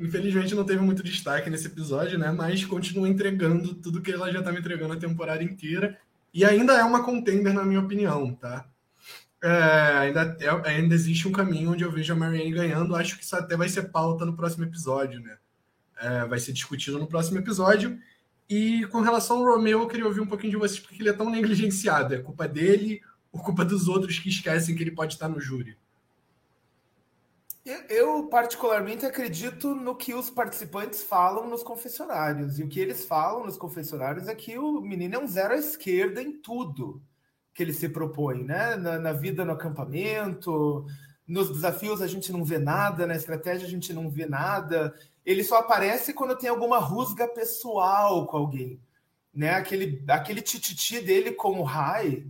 [0.00, 2.32] Infelizmente não teve muito destaque nesse episódio, né?
[2.32, 5.98] Mas continua entregando tudo que ela já estava entregando a temporada inteira.
[6.32, 8.66] E ainda é uma contender, na minha opinião, tá?
[9.42, 9.50] É,
[9.98, 12.96] ainda, é, ainda existe um caminho onde eu vejo a Marianne ganhando.
[12.96, 15.36] Acho que isso até vai ser pauta no próximo episódio, né?
[15.98, 17.98] É, vai ser discutido no próximo episódio.
[18.48, 21.12] E com relação ao Romeo, eu queria ouvir um pouquinho de vocês, porque ele é
[21.12, 22.14] tão negligenciado.
[22.14, 25.76] É culpa dele ou culpa dos outros que esquecem que ele pode estar no júri?
[27.64, 32.58] Eu, particularmente, acredito no que os participantes falam nos confessionários.
[32.58, 35.56] E o que eles falam nos confessionários é que o menino é um zero à
[35.56, 37.02] esquerda em tudo
[37.52, 38.76] que ele se propõe, né?
[38.76, 40.86] Na, na vida no acampamento,
[41.26, 44.94] nos desafios a gente não vê nada, na estratégia a gente não vê nada.
[45.26, 48.80] Ele só aparece quando tem alguma rusga pessoal com alguém,
[49.34, 49.50] né?
[49.50, 52.26] Aquele, aquele tititi dele com o Rai,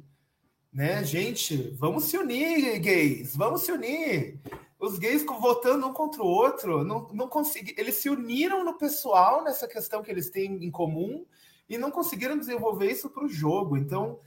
[0.72, 1.04] né?
[1.04, 4.40] Gente, vamos se unir, gays, vamos se unir
[4.80, 9.44] os gays votando um contra o outro, não, não consegui, eles se uniram no pessoal
[9.44, 11.26] nessa questão que eles têm em comum
[11.68, 13.76] e não conseguiram desenvolver isso para o jogo.
[13.76, 14.18] Então,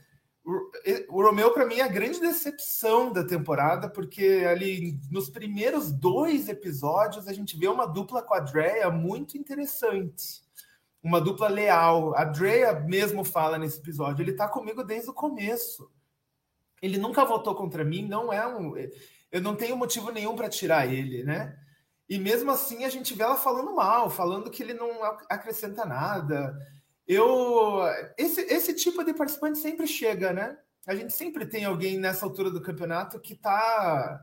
[0.44, 0.70] o,
[1.08, 6.48] o Romeu, para mim, é a grande decepção da temporada, porque ali nos primeiros dois
[6.48, 10.44] episódios a gente vê uma dupla com a Drea muito interessante.
[11.02, 12.16] Uma dupla leal.
[12.16, 15.90] A Drea mesmo fala nesse episódio, ele está comigo desde o começo.
[16.80, 18.74] Ele nunca votou contra mim, não é um
[19.34, 21.58] eu não tenho motivo nenhum para tirar ele, né?
[22.08, 26.56] E mesmo assim a gente vê ela falando mal, falando que ele não acrescenta nada.
[27.04, 27.80] Eu
[28.16, 30.56] esse, esse tipo de participante sempre chega, né?
[30.86, 34.22] A gente sempre tem alguém nessa altura do campeonato que está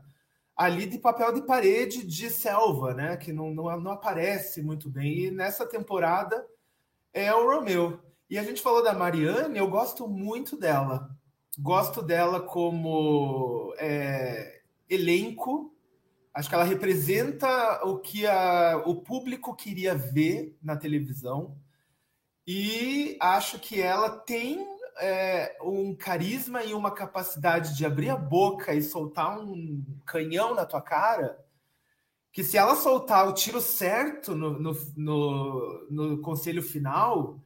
[0.56, 3.18] ali de papel de parede de selva, né?
[3.18, 5.26] Que não, não, não aparece muito bem.
[5.26, 6.42] E nessa temporada
[7.12, 8.00] é o Romeu.
[8.30, 11.10] E a gente falou da Mariane, eu gosto muito dela.
[11.58, 14.61] Gosto dela como é,
[14.92, 15.74] elenco.
[16.34, 21.56] Acho que ela representa o que a, o público queria ver na televisão.
[22.46, 24.66] E acho que ela tem
[24.98, 30.66] é, um carisma e uma capacidade de abrir a boca e soltar um canhão na
[30.66, 31.38] tua cara.
[32.32, 37.38] Que se ela soltar o tiro certo no, no, no, no conselho final,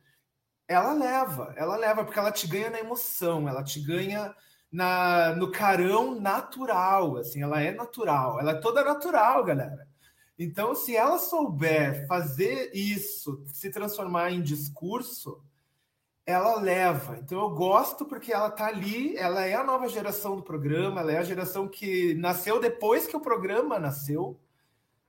[0.68, 4.34] ela leva, ela leva, porque ela te ganha na emoção, ela te ganha
[4.70, 9.86] na, no carão natural, assim, ela é natural, ela é toda natural, galera.
[10.38, 15.40] Então, se ela souber fazer isso, se transformar em discurso,
[16.26, 17.16] ela leva.
[17.22, 21.12] Então, eu gosto porque ela tá ali, ela é a nova geração do programa, ela
[21.12, 24.38] é a geração que nasceu depois que o programa nasceu.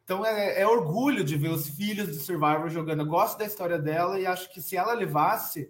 [0.03, 3.01] Então, é, é orgulho de ver os filhos do Survivor jogando.
[3.01, 5.69] Eu gosto da história dela e acho que se ela levasse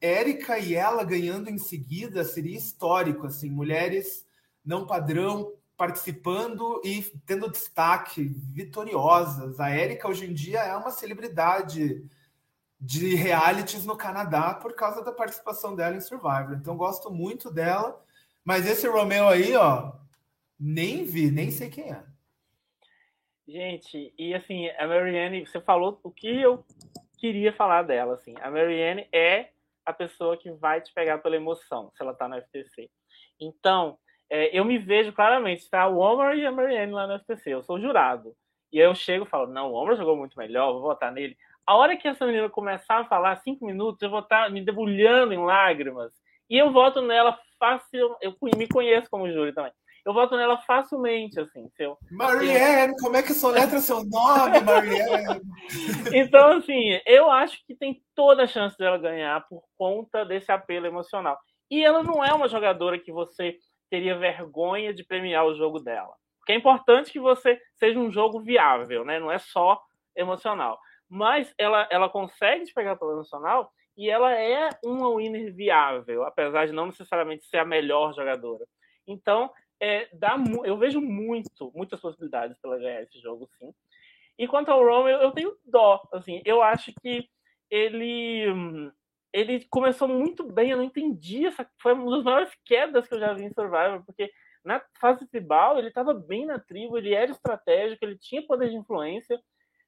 [0.00, 4.26] Érica e ela ganhando em seguida seria histórico, assim, mulheres
[4.64, 9.60] não padrão participando e tendo destaque, vitoriosas.
[9.60, 12.04] A Érica hoje em dia é uma celebridade
[12.80, 16.54] de realities no Canadá por causa da participação dela em Survivor.
[16.54, 18.02] Então gosto muito dela,
[18.44, 19.92] mas esse Romeu aí, ó,
[20.58, 22.02] nem vi, nem sei quem é.
[23.46, 26.64] Gente, e assim, a Marianne, você falou o que eu
[27.16, 28.34] queria falar dela, assim.
[28.40, 29.50] A Marianne é
[29.86, 32.90] a pessoa que vai te pegar pela emoção, se ela tá no FTC.
[33.40, 33.96] Então,
[34.28, 35.86] é, eu me vejo claramente, tá?
[35.86, 38.34] O Omar e a Marianne lá no FTC, eu sou jurado.
[38.72, 41.36] E aí eu chego e falo, não, o Omar jogou muito melhor, vou votar nele.
[41.64, 44.64] A hora que essa menina começar a falar cinco minutos, eu vou estar tá me
[44.64, 46.12] debulhando em lágrimas.
[46.50, 49.72] E eu voto nela fácil, eu me conheço como júri também.
[50.06, 51.68] Eu voto nela facilmente, assim.
[51.70, 52.96] Se eu, Marianne, eu...
[53.02, 55.42] como é que soletra seu nome, Marianne?
[56.14, 60.86] então, assim, eu acho que tem toda a chance dela ganhar por conta desse apelo
[60.86, 61.36] emocional.
[61.68, 63.58] E ela não é uma jogadora que você
[63.90, 66.14] teria vergonha de premiar o jogo dela.
[66.38, 69.18] Porque é importante que você seja um jogo viável, né?
[69.18, 69.82] Não é só
[70.14, 70.78] emocional.
[71.08, 76.66] Mas ela, ela consegue te pegar pelo emocional e ela é uma winner viável, apesar
[76.66, 78.64] de não necessariamente ser a melhor jogadora.
[79.04, 79.50] Então,
[79.80, 83.72] é, dá, eu vejo muito, muitas possibilidades para ganhar esse jogo, sim.
[84.38, 86.06] E quanto ao Romeo, eu tenho dó.
[86.12, 87.28] Assim, eu acho que
[87.70, 88.44] ele
[89.32, 91.46] ele começou muito bem, eu não entendi.
[91.46, 94.32] Essa, foi uma das maiores quedas que eu já vi em Survivor, porque
[94.64, 98.76] na fase tribal ele estava bem na tribo, ele era estratégico, ele tinha poder de
[98.76, 99.38] influência.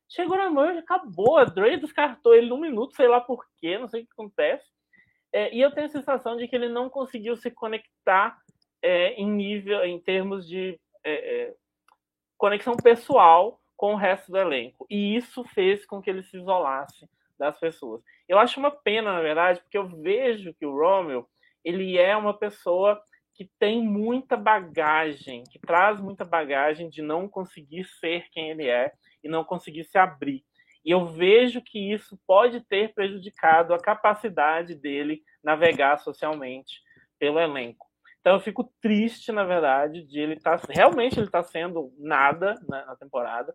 [0.08, 1.38] Chegou na merge, acabou.
[1.38, 4.66] A Dre descartou ele num minuto, sei lá porquê, não sei o que acontece.
[5.32, 8.38] É, e eu tenho a sensação de que ele não conseguiu se conectar
[8.82, 11.54] é, em nível, em termos de é, é
[12.36, 14.86] conexão pessoal com o resto do elenco.
[14.90, 17.08] E isso fez com que ele se isolasse
[17.38, 18.02] das pessoas.
[18.28, 21.26] Eu acho uma pena, na verdade, porque eu vejo que o Romeo
[21.64, 23.00] ele é uma pessoa
[23.34, 28.92] que tem muita bagagem, que traz muita bagagem de não conseguir ser quem ele é
[29.22, 30.44] e não conseguir se abrir.
[30.84, 36.80] E eu vejo que isso pode ter prejudicado a capacidade dele navegar socialmente
[37.18, 37.87] pelo elenco.
[38.20, 42.54] Então eu fico triste, na verdade, de ele estar tá, realmente ele está sendo nada
[42.68, 43.54] na, na temporada.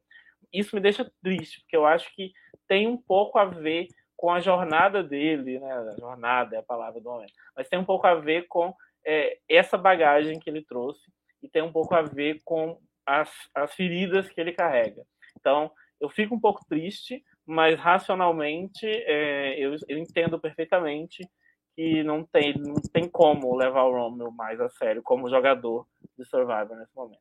[0.51, 2.31] Isso me deixa triste, porque eu acho que
[2.67, 5.71] tem um pouco a ver com a jornada dele, né?
[5.71, 8.73] A jornada é a palavra do momento, mas tem um pouco a ver com
[9.05, 11.11] é, essa bagagem que ele trouxe
[11.41, 15.03] e tem um pouco a ver com as, as feridas que ele carrega.
[15.37, 21.27] Então, eu fico um pouco triste, mas racionalmente é, eu, eu, entendo perfeitamente
[21.75, 26.25] que não tem, não tem como levar o Romeo mais a sério como jogador de
[26.25, 27.19] Survivor nesse momento.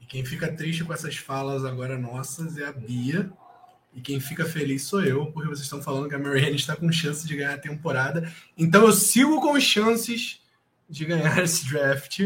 [0.00, 3.30] E quem fica triste com essas falas agora nossas é a Bia,
[3.94, 6.90] e quem fica feliz sou eu, porque vocês estão falando que a Marianne está com
[6.90, 8.32] chance de ganhar a temporada.
[8.56, 10.40] Então eu sigo com chances
[10.88, 12.20] de ganhar esse draft.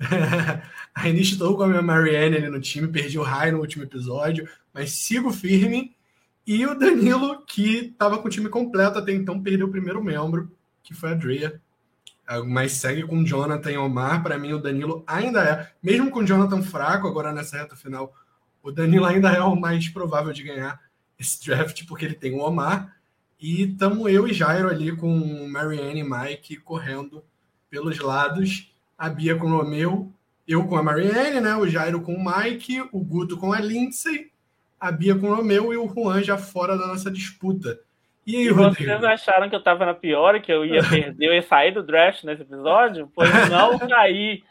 [0.94, 4.48] Ainda estou com a minha Marianne ali no time, perdi o Rai no último episódio,
[4.72, 5.94] mas sigo firme.
[6.46, 10.50] E o Danilo, que estava com o time completo até então, perdeu o primeiro membro,
[10.82, 11.60] que foi a Drea.
[12.46, 14.22] Mas segue com o Jonathan e Omar.
[14.22, 18.14] Para mim, o Danilo ainda é, mesmo com o Jonathan fraco agora nessa reta final,
[18.62, 20.80] o Danilo ainda é o mais provável de ganhar
[21.18, 22.96] esse draft, porque ele tem o Omar.
[23.40, 27.24] E estamos eu e Jairo ali com Marianne e Mike correndo
[27.68, 28.72] pelos lados.
[28.96, 30.12] A Bia com o Romeu,
[30.46, 31.56] eu com a Marianne, né?
[31.56, 34.30] O Jairo com o Mike, o Guto com a Lindsay,
[34.82, 37.78] a Bia com o Romeu e o Juan já fora da nossa disputa.
[38.26, 38.90] E aí, e Rodrigo?
[38.90, 41.84] vocês acharam que eu tava na pior, que eu ia perder, eu ia sair do
[41.84, 43.08] draft nesse episódio?
[43.14, 44.42] Pois não saí.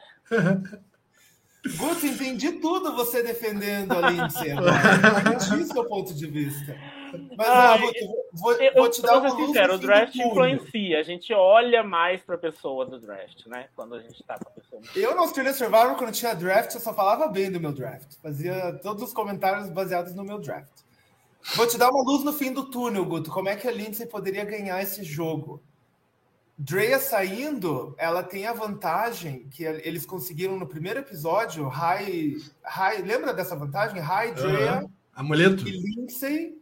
[1.76, 4.52] Guto, entendi tudo você defendendo a Lindsay.
[4.56, 6.78] Entendi seu ponto de vista.
[7.38, 8.00] Mas, ah, Guto,
[8.34, 11.00] vou, eu, vou te dar uma sincero, o draft influencia.
[11.00, 13.68] A gente olha mais para a pessoa do draft, né?
[13.76, 14.82] Quando a gente está com a pessoa.
[14.96, 18.16] Eu, no Australia Survivor, quando tinha draft, eu só falava bem do meu draft.
[18.22, 20.72] Fazia todos os comentários baseados no meu draft.
[21.56, 23.32] Vou te dar uma luz no fim do túnel, Guto.
[23.32, 25.62] Como é que a Lindsay poderia ganhar esse jogo?
[26.58, 31.68] Drea saindo, ela tem a vantagem que eles conseguiram no primeiro episódio.
[31.68, 34.00] High, High lembra dessa vantagem?
[34.00, 34.92] High, Drea, uhum.
[35.16, 35.68] Amuleto.
[35.68, 36.61] e Lindsay.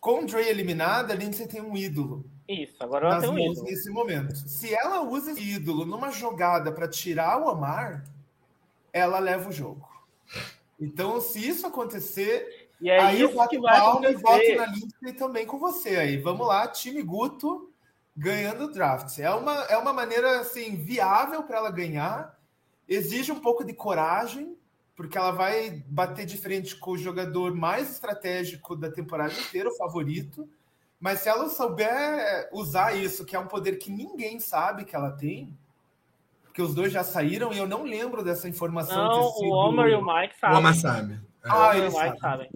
[0.00, 2.24] Com Drea eliminada, Lindsay tem um ídolo.
[2.48, 3.64] Isso, agora ela tem um ídolo.
[3.64, 4.34] Nesse momento.
[4.36, 8.04] Se ela usa esse ídolo numa jogada para tirar o Amar,
[8.92, 9.86] ela leva o jogo.
[10.80, 15.44] Então, se isso acontecer, e é aí eu voto Paulo e voto na Lindsay também
[15.46, 16.16] com você aí.
[16.16, 17.72] Vamos lá, time Guto
[18.16, 19.18] ganhando o draft.
[19.18, 22.36] É uma, é uma maneira assim viável para ela ganhar.
[22.88, 24.56] Exige um pouco de coragem,
[24.98, 29.76] porque ela vai bater de frente com o jogador mais estratégico da temporada inteira, o
[29.76, 30.48] favorito.
[30.98, 35.12] Mas se ela souber usar isso, que é um poder que ninguém sabe que ela
[35.12, 35.56] tem,
[36.42, 38.96] porque os dois já saíram e eu não lembro dessa informação.
[38.96, 40.56] Não, o Omar e o Mike sabem.
[40.56, 41.20] O Omar sabe.
[41.44, 42.18] Ah, eles sabem.
[42.18, 42.50] sabem.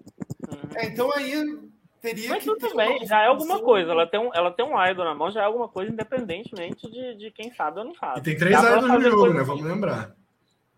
[0.49, 0.69] Uhum.
[0.75, 1.59] É, então aí
[2.01, 2.49] teria Mas que.
[2.49, 3.91] Mas tudo bem, já é alguma coisa.
[3.91, 7.15] Ela tem, um, ela tem um idol na mão, já é alguma coisa, independentemente de,
[7.15, 8.19] de quem sabe ou não sabe.
[8.19, 9.43] E tem três idols no jogo, né?
[9.43, 10.13] Vamos lembrar.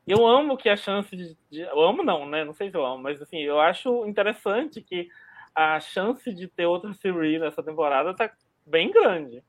[0.08, 2.44] Eu amo que a chance de, de, Eu amo, não, né?
[2.44, 5.10] Não sei se eu amo, mas assim, eu acho interessante que
[5.54, 8.30] a chance de ter outra Siri nessa temporada tá
[8.66, 9.44] bem grande.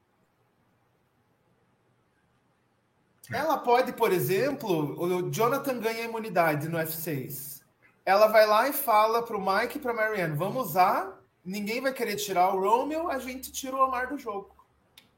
[3.31, 7.61] Ela pode, por exemplo, o Jonathan ganha imunidade no F6.
[8.05, 12.17] Ela vai lá e fala pro Mike e pra Marianne: vamos usar ninguém vai querer
[12.17, 14.55] tirar o Romeo, a gente tira o Omar do jogo.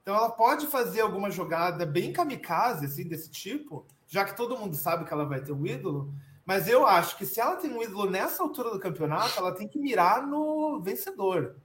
[0.03, 4.75] Então ela pode fazer alguma jogada bem kamikaze, assim, desse tipo, já que todo mundo
[4.75, 6.13] sabe que ela vai ter um ídolo,
[6.45, 9.69] mas eu acho que se ela tem um ídolo nessa altura do campeonato, ela tem
[9.69, 11.57] que mirar no vencedor.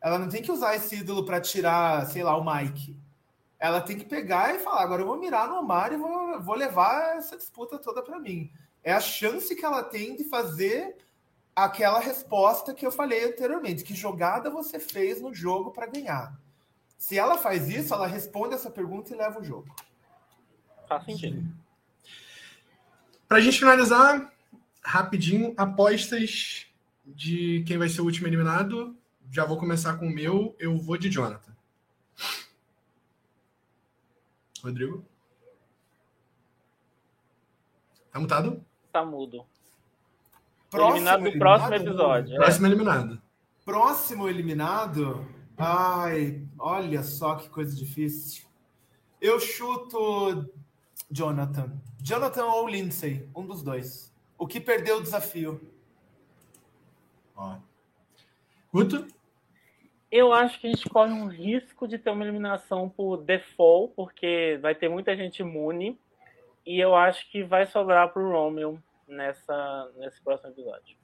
[0.00, 2.98] Ela não tem que usar esse ídolo para tirar, sei lá, o Mike.
[3.58, 6.54] Ela tem que pegar e falar: agora eu vou mirar no Omar e vou, vou
[6.54, 8.50] levar essa disputa toda para mim.
[8.82, 10.96] É a chance que ela tem de fazer
[11.54, 16.36] aquela resposta que eu falei anteriormente: que jogada você fez no jogo para ganhar?
[16.96, 19.68] Se ela faz isso, ela responde essa pergunta e leva o jogo.
[20.88, 21.46] Faz sentido.
[23.32, 24.30] Para a gente finalizar,
[24.84, 26.66] rapidinho, apostas
[27.02, 28.94] de quem vai ser o último eliminado.
[29.30, 30.54] Já vou começar com o meu.
[30.58, 31.56] Eu vou de Jonathan.
[34.62, 35.02] Rodrigo?
[38.10, 38.62] Tá mutado?
[38.92, 39.46] Tá mudo.
[40.68, 42.34] Próximo eliminado do próximo episódio.
[42.34, 42.36] é.
[42.36, 43.22] Próximo eliminado.
[43.64, 45.26] Próximo eliminado.
[45.56, 48.44] Ai, olha só que coisa difícil.
[49.18, 50.52] Eu chuto
[51.12, 51.70] Jonathan.
[52.02, 54.12] Jonathan ou Lindsay, um dos dois.
[54.38, 55.60] O que perdeu o desafio?
[57.36, 57.58] Ó.
[58.72, 59.06] Guto?
[60.10, 64.58] Eu acho que a gente corre um risco de ter uma eliminação por default, porque
[64.60, 65.98] vai ter muita gente imune.
[66.66, 70.96] E eu acho que vai sobrar pro Romeo nessa, nesse próximo episódio.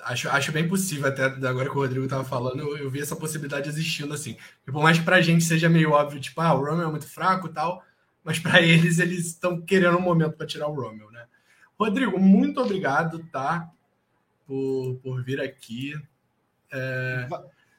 [0.00, 3.16] Acho, acho bem possível, até agora que o Rodrigo tava falando, eu, eu vi essa
[3.16, 4.36] possibilidade existindo, assim.
[4.66, 7.08] E por mais que pra gente seja meio óbvio, tipo, ah, o Romeo é muito
[7.08, 7.82] fraco e tal,
[8.28, 11.24] mas para eles, eles estão querendo um momento para tirar o Romeo, né?
[11.80, 13.70] Rodrigo, muito obrigado, tá?
[14.46, 15.94] Por, por vir aqui.
[16.70, 17.26] É...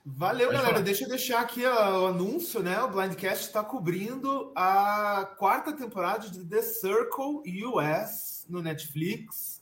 [0.04, 0.74] Valeu, Pode galera.
[0.74, 0.84] falar.
[0.84, 2.82] Deixa eu deixar aqui ó, o anúncio, né?
[2.82, 9.62] O Blindcast está cobrindo a quarta temporada de The Circle US no Netflix.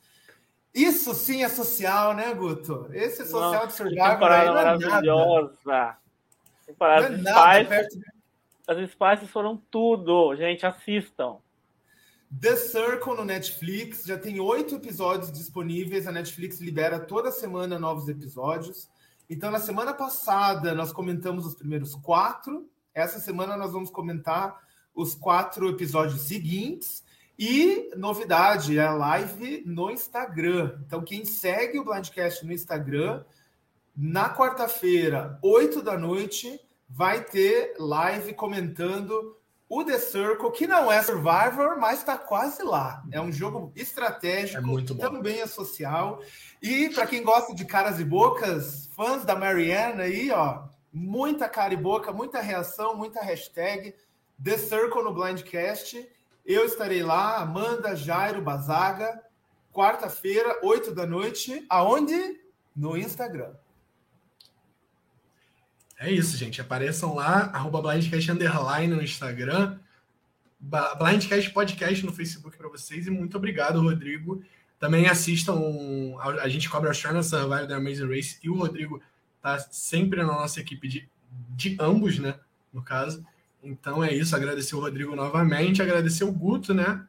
[0.74, 2.88] Isso sim é social, né, Guto?
[2.94, 4.80] Esse é social Nossa, de Survivor aí temporada não é nada.
[4.88, 5.58] maravilhosa.
[5.66, 5.96] Não
[6.66, 8.00] Temporada é nada pais, perto
[8.68, 10.36] as Spices foram tudo.
[10.36, 11.38] Gente, assistam.
[12.30, 16.08] The Circle no Netflix, já tem oito episódios disponíveis.
[16.08, 18.90] A Netflix libera toda semana novos episódios.
[19.30, 22.70] Então, na semana passada, nós comentamos os primeiros quatro.
[22.94, 24.62] Essa semana, nós vamos comentar
[24.94, 27.02] os quatro episódios seguintes.
[27.40, 30.80] E novidade, é a live no Instagram.
[30.86, 33.24] Então, quem segue o Blindcast no Instagram,
[33.96, 36.60] na quarta-feira, 8 da noite,
[36.90, 39.36] vai ter live comentando
[39.70, 43.04] o The Circle, que não é Survivor, mas está quase lá.
[43.12, 45.02] É um jogo estratégico, É muito bom.
[45.04, 46.22] também é social.
[46.62, 50.64] E para quem gosta de caras e bocas, fãs da Marianne aí, ó,
[50.94, 53.94] muita cara e boca, muita reação, muita hashtag.
[54.42, 56.10] The Circle no Blindcast.
[56.46, 59.22] Eu estarei lá, Amanda, Jairo, Bazaga,
[59.74, 61.66] quarta-feira, 8 da noite.
[61.70, 62.40] Aonde?
[62.74, 63.52] No Instagram.
[66.00, 66.62] É isso, gente.
[66.62, 69.80] Apareçam lá, arroba Blindcast Underline no Instagram,
[70.60, 73.08] Blindcast Podcast no Facebook para vocês.
[73.08, 74.44] E muito obrigado, Rodrigo.
[74.80, 75.56] Também assistam.
[76.20, 79.02] A a gente cobra Australian Survival da Amazing Race e o Rodrigo
[79.42, 81.10] tá sempre na nossa equipe de,
[81.56, 82.36] de ambos, né?
[82.72, 83.26] No caso.
[83.64, 84.36] Então é isso.
[84.36, 87.04] Agradecer o Rodrigo novamente, agradecer o Guto, né?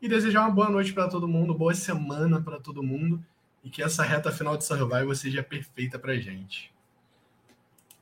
[0.00, 3.24] E desejar uma boa noite para todo mundo, boa semana para todo mundo.
[3.62, 6.71] E que essa reta final de Survival seja perfeita pra gente.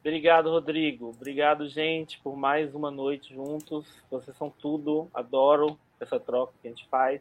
[0.00, 1.10] Obrigado, Rodrigo.
[1.10, 3.86] Obrigado, gente, por mais uma noite juntos.
[4.10, 5.08] Vocês são tudo.
[5.12, 7.20] Adoro essa troca que a gente faz.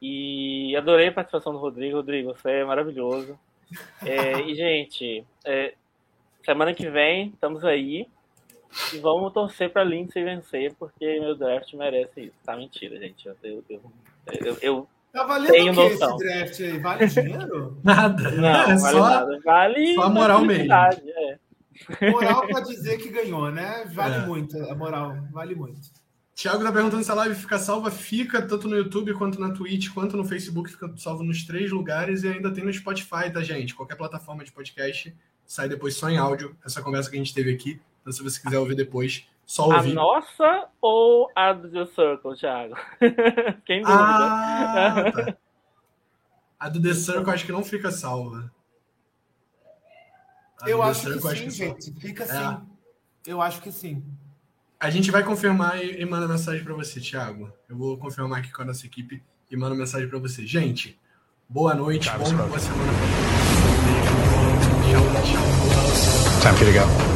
[0.00, 1.96] E adorei a participação do Rodrigo.
[1.96, 3.38] Rodrigo, você é maravilhoso.
[4.04, 5.74] É, e, gente, é,
[6.44, 8.06] semana que vem estamos aí.
[8.92, 12.36] E vamos torcer para Lindsay vencer, porque meu draft merece isso.
[12.44, 13.26] Tá mentira, gente.
[13.26, 13.80] Eu, eu, eu,
[14.44, 16.16] eu- eu- Tá valendo Tenho o que noção.
[16.16, 16.78] esse draft aí?
[16.78, 17.78] Vale dinheiro?
[17.82, 18.30] Nada.
[18.32, 19.40] não, é vale só nada.
[19.42, 20.66] Vale só a moral mesmo.
[20.68, 21.38] tranquilidade, É.
[22.12, 23.84] Moral pra dizer que ganhou, né?
[23.92, 24.26] Vale É.
[24.26, 25.80] muito, a moral, vale muito.
[26.34, 27.90] Tiago tá perguntando se a live fica salva.
[27.90, 30.70] Fica tanto no YouTube, quanto na Twitch, quanto no Facebook.
[30.70, 33.74] Fica salvo nos três lugares e ainda tem no Spotify, tá, gente?
[33.74, 35.14] Qualquer plataforma de podcast
[35.46, 36.54] sai depois só em áudio.
[36.64, 37.80] Essa conversa que a gente teve aqui.
[38.02, 39.94] Então, se você quiser ouvir depois, só A ouvir.
[39.94, 42.74] nossa ou a do The Circle, Thiago?
[43.64, 43.98] Quem dúvida?
[43.98, 45.36] Ah, tá.
[46.60, 48.52] A do The Circle acho que não fica salva.
[50.64, 51.92] Eu acho que sim, gente.
[52.00, 52.30] Fica É.
[52.30, 52.58] assim.
[53.26, 54.02] Eu acho que sim.
[54.78, 57.50] A gente vai confirmar e, e manda mensagem para você, Thiago.
[57.68, 60.46] Eu vou confirmar aqui com a nossa equipe e mando mensagem para você.
[60.46, 60.98] Gente,
[61.48, 62.66] boa noite, bom, boa semana todos.
[64.84, 65.00] Beijo.
[65.12, 66.40] Tchau, tchau.
[66.42, 67.15] Time for you to go.